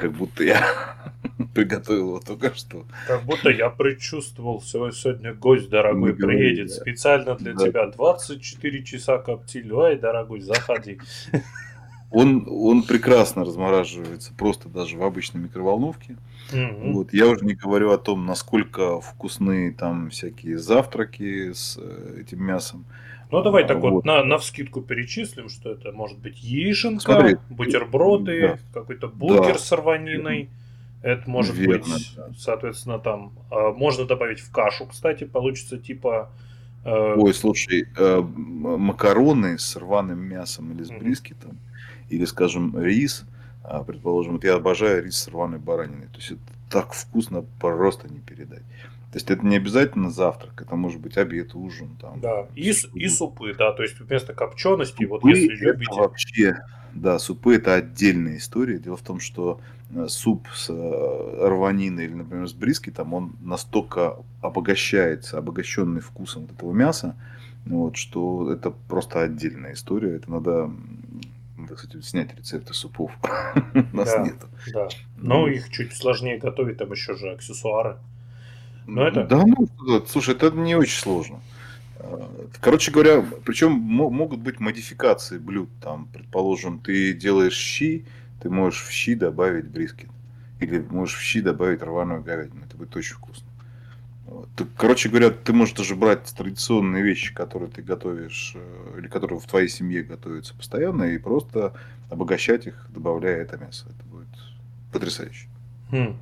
как 0.00 0.12
будто 0.12 0.42
я 0.42 0.66
приготовил 1.54 2.08
его 2.08 2.20
только 2.20 2.54
что. 2.54 2.86
Как 3.06 3.22
будто 3.24 3.50
я 3.50 3.68
предчувствовал, 3.68 4.62
сегодня 4.62 5.34
гость 5.34 5.68
дорогой 5.68 6.12
не 6.12 6.16
приедет 6.16 6.68
да. 6.68 6.74
специально 6.74 7.34
для 7.36 7.52
да. 7.52 7.66
тебя. 7.66 7.86
24 7.86 8.84
часа 8.84 9.18
коптили. 9.18 9.70
Ой, 9.70 9.96
дорогой, 9.98 10.40
заходи. 10.40 10.98
Он, 12.10 12.44
он 12.48 12.82
прекрасно 12.82 13.44
размораживается 13.44 14.32
просто 14.36 14.68
даже 14.68 14.96
в 14.96 15.02
обычной 15.04 15.40
микроволновке. 15.40 16.16
Угу. 16.52 16.92
Вот, 16.92 17.12
я 17.12 17.28
уже 17.28 17.44
не 17.44 17.54
говорю 17.54 17.92
о 17.92 17.98
том, 17.98 18.26
насколько 18.26 19.00
вкусны 19.00 19.72
там 19.72 20.10
всякие 20.10 20.58
завтраки 20.58 21.52
с 21.52 21.78
э, 21.80 22.22
этим 22.22 22.42
мясом. 22.42 22.84
Ну, 23.30 23.42
давай 23.42 23.64
так 23.64 23.78
вот, 23.78 23.90
вот 23.92 24.04
на, 24.04 24.24
на 24.24 24.38
вскидку 24.38 24.80
перечислим, 24.80 25.48
что 25.48 25.70
это 25.70 25.92
может 25.92 26.18
быть 26.18 26.42
яишенка, 26.42 27.00
Смотри, 27.00 27.36
бутерброды, 27.48 28.58
да. 28.72 28.80
какой-то 28.80 29.06
бургер 29.06 29.52
да. 29.52 29.58
с 29.58 29.70
рваниной. 29.70 30.50
Это 31.02 31.30
может 31.30 31.54
Верно, 31.54 31.94
быть, 31.94 32.12
да. 32.16 32.28
соответственно, 32.36 32.98
там 32.98 33.32
а, 33.50 33.72
можно 33.72 34.04
добавить 34.04 34.40
в 34.40 34.50
кашу, 34.50 34.86
кстати, 34.86 35.24
получится 35.24 35.78
типа. 35.78 36.30
Э... 36.84 37.14
Ой, 37.16 37.32
слушай, 37.32 37.86
э, 37.96 38.20
макароны 38.20 39.58
с 39.58 39.76
рваным 39.76 40.20
мясом 40.20 40.72
или 40.72 40.82
с 40.82 40.90
брискетом, 40.90 41.52
mm-hmm. 41.52 41.69
Или, 42.10 42.24
скажем, 42.24 42.78
рис, 42.78 43.24
а, 43.64 43.82
предположим, 43.82 44.34
вот 44.34 44.44
я 44.44 44.54
обожаю 44.56 45.04
рис 45.04 45.16
с 45.16 45.28
рваной 45.28 45.58
бараниной. 45.58 46.08
То 46.08 46.16
есть 46.16 46.32
это 46.32 46.40
так 46.70 46.92
вкусно, 46.92 47.44
просто 47.58 48.08
не 48.08 48.20
передать. 48.20 48.62
То 49.12 49.16
есть 49.16 49.28
это 49.28 49.44
не 49.44 49.56
обязательно 49.56 50.10
завтрак, 50.10 50.62
это 50.62 50.76
может 50.76 51.00
быть 51.00 51.16
обед, 51.16 51.54
ужин. 51.56 51.96
Там, 52.00 52.20
да, 52.20 52.46
и, 52.54 52.72
и 52.94 53.08
супы, 53.08 53.54
да, 53.58 53.72
то 53.72 53.82
есть 53.82 53.98
вместо 53.98 54.34
копчености, 54.34 55.04
вот 55.04 55.24
если 55.24 55.48
любите. 55.48 55.94
Вообще, 55.94 56.60
да, 56.94 57.18
супы 57.18 57.56
это 57.56 57.74
отдельная 57.74 58.36
история. 58.36 58.78
Дело 58.78 58.96
в 58.96 59.02
том, 59.02 59.18
что 59.18 59.60
э, 59.92 60.06
суп 60.08 60.46
с 60.54 60.70
э, 60.70 61.48
рваниной 61.48 62.04
или, 62.04 62.14
например, 62.14 62.48
с 62.48 62.52
бриски, 62.52 62.90
там 62.90 63.12
он 63.12 63.32
настолько 63.40 64.16
обогащается, 64.42 65.38
обогащенный 65.38 66.00
вкусом 66.00 66.42
вот 66.42 66.52
этого 66.52 66.72
мяса, 66.72 67.16
вот, 67.66 67.96
что 67.96 68.52
это 68.52 68.70
просто 68.70 69.22
отдельная 69.22 69.72
история. 69.72 70.14
Это 70.14 70.30
надо 70.30 70.70
надо, 71.70 71.76
кстати, 71.76 72.02
снять 72.02 72.36
рецепты 72.36 72.74
супов. 72.74 73.12
У 73.74 73.96
нас 73.96 74.12
да, 74.12 74.22
нету. 74.22 74.48
Да. 74.72 74.88
Но 75.16 75.48
их 75.48 75.70
чуть 75.70 75.96
сложнее 75.96 76.38
готовить, 76.38 76.78
там 76.78 76.92
еще 76.92 77.16
же 77.16 77.30
аксессуары. 77.30 77.96
Но 78.86 79.06
это... 79.06 79.24
Да, 79.24 79.44
ну, 79.44 79.68
слушай, 80.06 80.34
это 80.34 80.50
не 80.50 80.74
очень 80.74 80.98
сложно. 80.98 81.40
Короче 82.60 82.90
говоря, 82.90 83.24
причем 83.44 83.72
могут 83.72 84.40
быть 84.40 84.58
модификации 84.58 85.38
блюд. 85.38 85.68
Там, 85.82 86.08
предположим, 86.12 86.80
ты 86.80 87.12
делаешь 87.12 87.54
щи, 87.54 88.06
ты 88.42 88.50
можешь 88.50 88.82
в 88.82 88.90
щи 88.90 89.14
добавить 89.14 89.66
брискет. 89.66 90.08
Или 90.60 90.80
можешь 90.90 91.16
в 91.16 91.22
щи 91.22 91.40
добавить 91.40 91.82
рваную 91.82 92.22
говядину. 92.22 92.64
Это 92.64 92.76
будет 92.76 92.96
очень 92.96 93.14
вкусно. 93.14 93.46
Ты, 94.56 94.64
короче 94.76 95.08
говоря, 95.08 95.30
ты 95.30 95.52
можешь 95.52 95.74
даже 95.74 95.96
брать 95.96 96.32
традиционные 96.36 97.02
вещи, 97.02 97.34
которые 97.34 97.70
ты 97.70 97.82
готовишь, 97.82 98.52
э, 98.54 98.98
или 98.98 99.08
которые 99.08 99.40
в 99.40 99.46
твоей 99.46 99.68
семье 99.68 100.02
готовятся 100.02 100.54
постоянно, 100.54 101.04
и 101.04 101.18
просто 101.18 101.74
обогащать 102.10 102.66
их, 102.66 102.86
добавляя 102.90 103.42
это 103.42 103.56
мясо. 103.56 103.86
Это 103.88 104.08
будет 104.08 104.28
потрясающе. 104.92 105.48
Хм. 105.90 106.16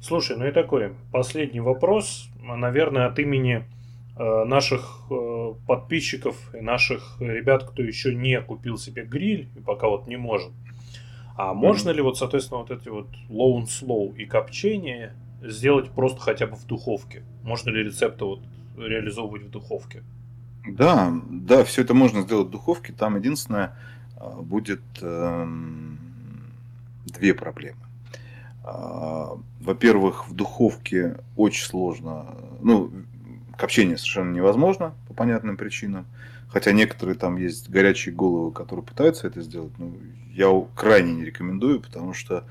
Слушай, 0.00 0.36
ну 0.36 0.46
и 0.46 0.52
такой 0.52 0.94
последний 1.12 1.60
вопрос, 1.60 2.28
наверное, 2.40 3.06
от 3.06 3.18
имени 3.18 3.64
э, 4.18 4.44
наших 4.44 5.02
э, 5.10 5.54
подписчиков 5.66 6.36
и 6.54 6.60
наших 6.60 7.16
ребят, 7.20 7.64
кто 7.64 7.82
еще 7.82 8.14
не 8.14 8.40
купил 8.40 8.78
себе 8.78 9.04
гриль 9.04 9.48
и 9.56 9.60
пока 9.60 9.88
вот 9.88 10.06
не 10.06 10.16
может. 10.16 10.52
А 11.36 11.54
можно 11.54 11.90
mm-hmm. 11.90 11.94
ли 11.94 12.02
вот, 12.02 12.18
соответственно, 12.18 12.60
вот 12.60 12.70
эти 12.70 12.88
вот 12.88 13.08
low 13.28 13.58
and 13.58 13.66
slow 13.66 14.14
и 14.16 14.24
копчение 14.26 15.12
сделать 15.42 15.90
просто 15.90 16.20
хотя 16.20 16.46
бы 16.46 16.56
в 16.56 16.66
духовке? 16.66 17.22
Можно 17.42 17.70
ли 17.70 17.84
рецепты 17.84 18.24
вот 18.24 18.40
реализовывать 18.76 19.42
в 19.42 19.50
духовке? 19.50 20.02
Да, 20.66 21.12
да, 21.28 21.64
все 21.64 21.82
это 21.82 21.94
можно 21.94 22.22
сделать 22.22 22.48
в 22.48 22.50
духовке. 22.50 22.92
Там 22.92 23.16
единственное 23.16 23.76
э, 24.16 24.40
будет 24.40 24.82
э, 25.00 25.46
две 27.06 27.34
проблемы. 27.34 27.80
А, 28.64 29.38
во-первых, 29.60 30.28
в 30.28 30.34
духовке 30.34 31.16
очень 31.36 31.64
сложно, 31.64 32.26
ну, 32.60 32.92
копчение 33.56 33.98
совершенно 33.98 34.32
невозможно 34.32 34.94
по 35.08 35.14
понятным 35.14 35.56
причинам. 35.56 36.06
Хотя 36.48 36.72
некоторые 36.72 37.16
там 37.16 37.36
есть 37.36 37.70
горячие 37.70 38.14
головы, 38.14 38.52
которые 38.52 38.84
пытаются 38.84 39.26
это 39.26 39.40
сделать. 39.40 39.72
Но 39.78 39.92
я 40.30 40.48
крайне 40.76 41.12
не 41.12 41.24
рекомендую, 41.24 41.80
потому 41.80 42.12
что 42.12 42.38
э, 42.38 42.42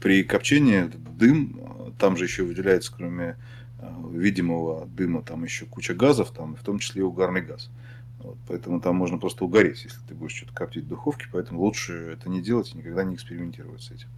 при 0.00 0.24
копчении 0.24 0.90
дым, 1.18 1.94
там 1.98 2.16
же 2.16 2.24
еще 2.24 2.44
выделяется, 2.44 2.92
кроме 2.96 3.36
э, 3.78 3.86
видимого 4.12 4.86
дыма, 4.86 5.22
там 5.22 5.44
еще 5.44 5.66
куча 5.66 5.94
газов, 5.94 6.30
там, 6.30 6.56
в 6.56 6.62
том 6.62 6.78
числе 6.78 7.00
и 7.00 7.04
угарный 7.04 7.42
газ. 7.42 7.70
Вот, 8.18 8.36
поэтому 8.48 8.80
там 8.80 8.96
можно 8.96 9.18
просто 9.18 9.44
угореть, 9.44 9.84
если 9.84 10.00
ты 10.08 10.14
будешь 10.14 10.36
что-то 10.36 10.52
коптить 10.54 10.84
в 10.84 10.88
духовке. 10.88 11.26
Поэтому 11.32 11.60
лучше 11.60 11.92
это 12.12 12.28
не 12.28 12.42
делать 12.42 12.72
и 12.74 12.78
никогда 12.78 13.04
не 13.04 13.14
экспериментировать 13.14 13.82
с 13.82 13.90
этим. 13.90 14.08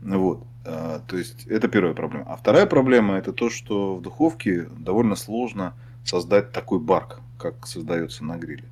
Вот. 0.00 0.46
То 0.64 1.16
есть 1.16 1.46
это 1.46 1.68
первая 1.68 1.92
проблема. 1.92 2.24
А 2.28 2.36
вторая 2.36 2.66
проблема 2.66 3.16
это 3.16 3.32
то, 3.32 3.50
что 3.50 3.96
в 3.96 4.02
духовке 4.02 4.68
довольно 4.78 5.16
сложно 5.16 5.74
создать 6.04 6.52
такой 6.52 6.78
барк, 6.78 7.20
как 7.38 7.66
создается 7.66 8.24
на 8.24 8.36
гриле. 8.36 8.68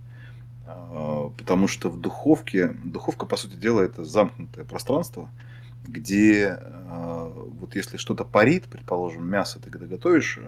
Потому 1.37 1.69
что 1.69 1.91
в 1.91 2.01
духовке, 2.01 2.69
духовка, 2.85 3.27
по 3.27 3.37
сути 3.37 3.57
дела, 3.57 3.83
это 3.83 4.05
замкнутое 4.05 4.65
пространство, 4.65 5.29
где 5.89 6.59
а, 6.61 7.33
вот 7.35 7.75
если 7.75 7.97
что-то 7.97 8.25
парит, 8.25 8.65
предположим, 8.65 9.29
мясо 9.29 9.61
ты 9.61 9.71
когда 9.71 9.87
готовишь, 9.87 10.39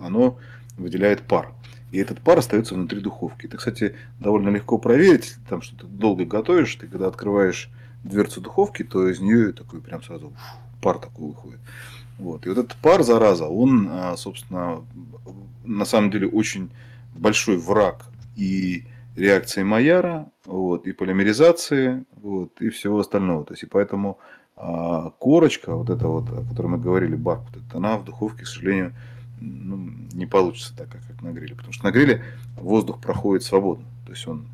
оно 0.00 0.38
выделяет 0.76 1.22
пар. 1.22 1.52
И 1.90 1.98
этот 1.98 2.20
пар 2.20 2.38
остается 2.38 2.74
внутри 2.74 3.00
духовки. 3.00 3.46
Это, 3.46 3.58
кстати, 3.58 3.94
довольно 4.18 4.48
легко 4.48 4.78
проверить, 4.78 5.36
там 5.48 5.60
что 5.60 5.76
то 5.76 5.86
долго 5.86 6.24
готовишь, 6.24 6.74
ты 6.76 6.86
когда 6.86 7.06
открываешь 7.06 7.70
дверцу 8.02 8.40
духовки, 8.40 8.82
то 8.82 9.08
из 9.08 9.20
нее 9.20 9.52
такой 9.52 9.80
прям 9.80 10.02
сразу 10.02 10.32
пар 10.80 10.98
такой 10.98 11.28
выходит. 11.28 11.60
Вот. 12.18 12.46
И 12.46 12.48
вот 12.48 12.58
этот 12.58 12.76
пар, 12.76 13.02
зараза, 13.02 13.46
он, 13.46 13.88
а, 13.90 14.16
собственно, 14.16 14.84
на 15.64 15.84
самом 15.84 16.10
деле 16.10 16.28
очень 16.28 16.70
большой 17.14 17.58
враг 17.58 18.06
и 18.36 18.84
реакции 19.16 19.62
Майяра, 19.62 20.30
вот, 20.46 20.86
и 20.86 20.92
полимеризации, 20.92 22.04
вот, 22.16 22.60
и 22.60 22.70
всего 22.70 23.00
остального. 23.00 23.44
То 23.44 23.52
есть, 23.52 23.64
и 23.64 23.66
поэтому 23.66 24.18
а, 24.56 25.10
корочка, 25.18 25.74
вот 25.74 25.90
эта 25.90 26.06
вот, 26.08 26.30
о 26.30 26.44
которой 26.48 26.68
мы 26.68 26.78
говорили, 26.78 27.16
барк, 27.16 27.42
вот 27.52 27.62
это, 27.62 27.78
она 27.78 27.96
в 27.98 28.04
духовке, 28.04 28.44
к 28.44 28.46
сожалению, 28.46 28.92
ну, 29.40 29.90
не 30.12 30.26
получится 30.26 30.74
так, 30.76 30.88
как 30.88 31.22
на 31.22 31.32
гриле. 31.32 31.54
Потому 31.54 31.72
что 31.72 31.84
на 31.84 31.90
гриле 31.90 32.22
воздух 32.56 33.00
проходит 33.00 33.44
свободно. 33.44 33.86
То 34.06 34.12
есть 34.12 34.26
он 34.26 34.46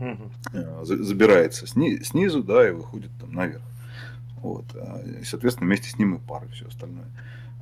угу. 0.00 0.84
забирается 0.84 1.66
сни, 1.66 1.98
снизу, 2.02 2.42
да, 2.42 2.68
и 2.68 2.72
выходит 2.72 3.10
там 3.20 3.32
наверх. 3.32 3.62
Вот. 4.36 4.64
А, 4.74 5.02
и, 5.20 5.24
соответственно, 5.24 5.66
вместе 5.66 5.90
с 5.90 5.98
ним 5.98 6.14
и 6.14 6.18
пар 6.18 6.44
и 6.44 6.52
все 6.52 6.66
остальное. 6.66 7.06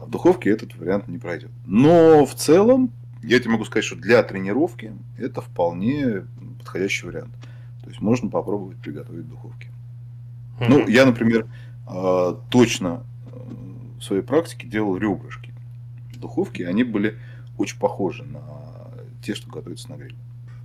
А 0.01 0.05
в 0.05 0.11
духовке 0.11 0.51
этот 0.51 0.77
вариант 0.77 1.09
не 1.09 1.19
пройдет. 1.19 1.51
Но 1.67 2.25
в 2.25 2.35
целом, 2.35 2.93
я 3.23 3.41
тебе 3.41 3.51
могу 3.51 3.65
сказать, 3.65 3.85
что 3.85 3.97
для 3.97 4.23
тренировки 4.23 4.93
это 5.19 5.41
вполне 5.41 6.25
подходящий 6.59 7.07
вариант. 7.07 7.35
То 7.83 7.89
есть 7.89 8.01
можно 8.01 8.29
попробовать 8.31 8.77
приготовить 8.79 9.25
в 9.25 9.31
духовке. 9.31 9.69
Ну, 10.61 10.89
я, 10.89 11.07
например, 11.07 11.47
точно 12.51 13.03
в 13.99 14.03
своей 14.03 14.23
практике 14.23 14.67
делал 14.67 14.97
ребрышки 14.97 15.53
в 16.13 16.21
духовке, 16.21 16.67
они 16.67 16.85
были 16.85 17.19
очень 17.57 17.79
похожи 17.79 18.25
на 18.25 18.41
те, 19.23 19.35
что 19.35 19.51
готовятся 19.51 19.91
на 19.91 19.97
гриле. 19.97 20.17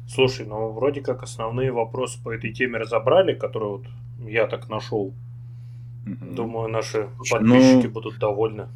Слушай, 0.07 0.45
ну 0.45 0.69
вроде 0.69 1.01
как 1.01 1.23
основные 1.23 1.71
вопросы 1.71 2.21
по 2.23 2.29
этой 2.29 2.53
теме 2.53 2.77
разобрали, 2.77 3.33
которые 3.33 3.71
вот 3.71 3.85
я 4.27 4.47
так 4.47 4.69
нашел. 4.69 5.13
mm 6.05 6.35
Думаю, 6.35 6.69
наши 6.69 7.09
Слушай, 7.17 7.31
подписчики 7.31 7.87
ну, 7.87 7.91
будут 7.91 8.19
довольны. 8.19 8.67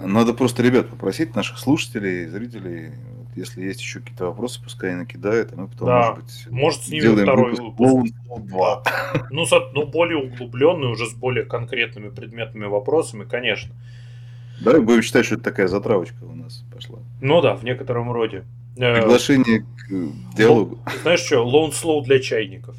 Надо 0.00 0.34
просто 0.34 0.62
ребят 0.62 0.88
попросить, 0.88 1.36
наших 1.36 1.58
слушателей, 1.58 2.26
зрителей, 2.26 2.92
если 3.34 3.62
есть 3.62 3.80
еще 3.80 4.00
какие-то 4.00 4.26
вопросы, 4.26 4.62
пускай 4.62 4.94
накидают, 4.94 5.52
а 5.52 5.56
мы 5.56 5.68
потом, 5.68 5.88
да. 5.88 5.98
может 5.98 6.24
быть, 6.24 6.46
может, 6.50 6.82
снимем 6.84 7.16
второй 7.16 7.54
выпуск. 7.54 8.14
Два. 8.48 8.82
Ну, 9.30 9.44
ну, 9.74 9.86
более 9.86 10.18
углубленный, 10.18 10.88
уже 10.88 11.06
с 11.06 11.14
более 11.14 11.44
конкретными 11.44 12.10
предметными 12.10 12.66
вопросами, 12.66 13.24
конечно. 13.24 13.74
Да, 14.60 14.80
будем 14.80 15.02
считать, 15.02 15.26
что 15.26 15.36
это 15.36 15.44
такая 15.44 15.68
затравочка 15.68 16.22
у 16.24 16.34
нас 16.34 16.64
пошла. 16.72 16.98
Ну 17.20 17.40
да, 17.40 17.54
в 17.54 17.64
некотором 17.64 18.12
роде. 18.12 18.44
Э, 18.76 19.00
Приглашение 19.00 19.60
к 19.60 20.36
диалогу. 20.36 20.78
Знаешь 21.02 21.20
что, 21.20 21.36
Lone 21.36 21.72
Slow 21.72 22.02
для 22.04 22.20
чайников. 22.20 22.76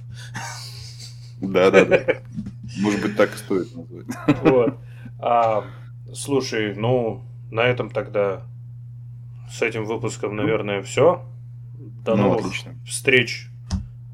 Да, 1.41 1.71
да, 1.71 1.85
да. 1.85 2.03
Может 2.79 3.01
быть, 3.01 3.17
так 3.17 3.33
и 3.33 3.37
стоит 3.37 3.75
назвать. 3.75 4.05
Вот. 4.43 4.77
А, 5.19 5.65
слушай, 6.13 6.73
ну, 6.75 7.23
на 7.51 7.61
этом 7.61 7.89
тогда 7.89 8.43
с 9.53 9.61
этим 9.61 9.85
выпуском, 9.85 10.35
наверное, 10.35 10.81
все. 10.81 11.21
До 12.05 12.15
Ну, 12.15 12.23
новых 12.23 12.45
отлично. 12.45 12.75
встреч 12.87 13.47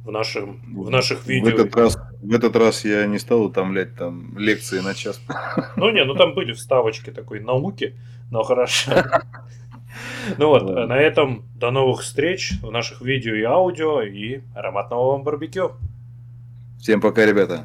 в, 0.05 0.11
нашем, 0.11 0.59
в 0.75 0.89
наших 0.89 1.23
В 1.23 1.27
видео. 1.27 1.49
этот, 1.49 1.75
раз, 1.75 1.97
в 2.21 2.33
этот 2.33 2.55
раз 2.55 2.85
я 2.85 3.05
не 3.05 3.19
стал 3.19 3.43
утомлять 3.43 3.95
там 3.95 4.37
лекции 4.37 4.79
на 4.79 4.93
час. 4.93 5.21
Ну, 5.75 5.89
не, 5.91 6.03
ну 6.05 6.13
там 6.15 6.33
были 6.35 6.53
вставочки 6.53 7.09
такой 7.11 7.39
науки, 7.39 7.95
но 8.31 8.43
хорошо. 8.43 8.91
Ну 10.37 10.49
вот, 10.49 10.61
Ладно. 10.61 10.85
на 10.85 10.97
этом 10.97 11.43
до 11.55 11.71
новых 11.71 12.01
встреч 12.01 12.53
в 12.61 12.69
наших 12.71 13.01
видео 13.01 13.33
и 13.33 13.41
аудио 13.41 14.03
и 14.03 14.41
ароматного 14.53 15.13
вам 15.13 15.23
барбекю. 15.23 15.71
Всем 16.79 17.01
пока, 17.01 17.25
ребята. 17.25 17.63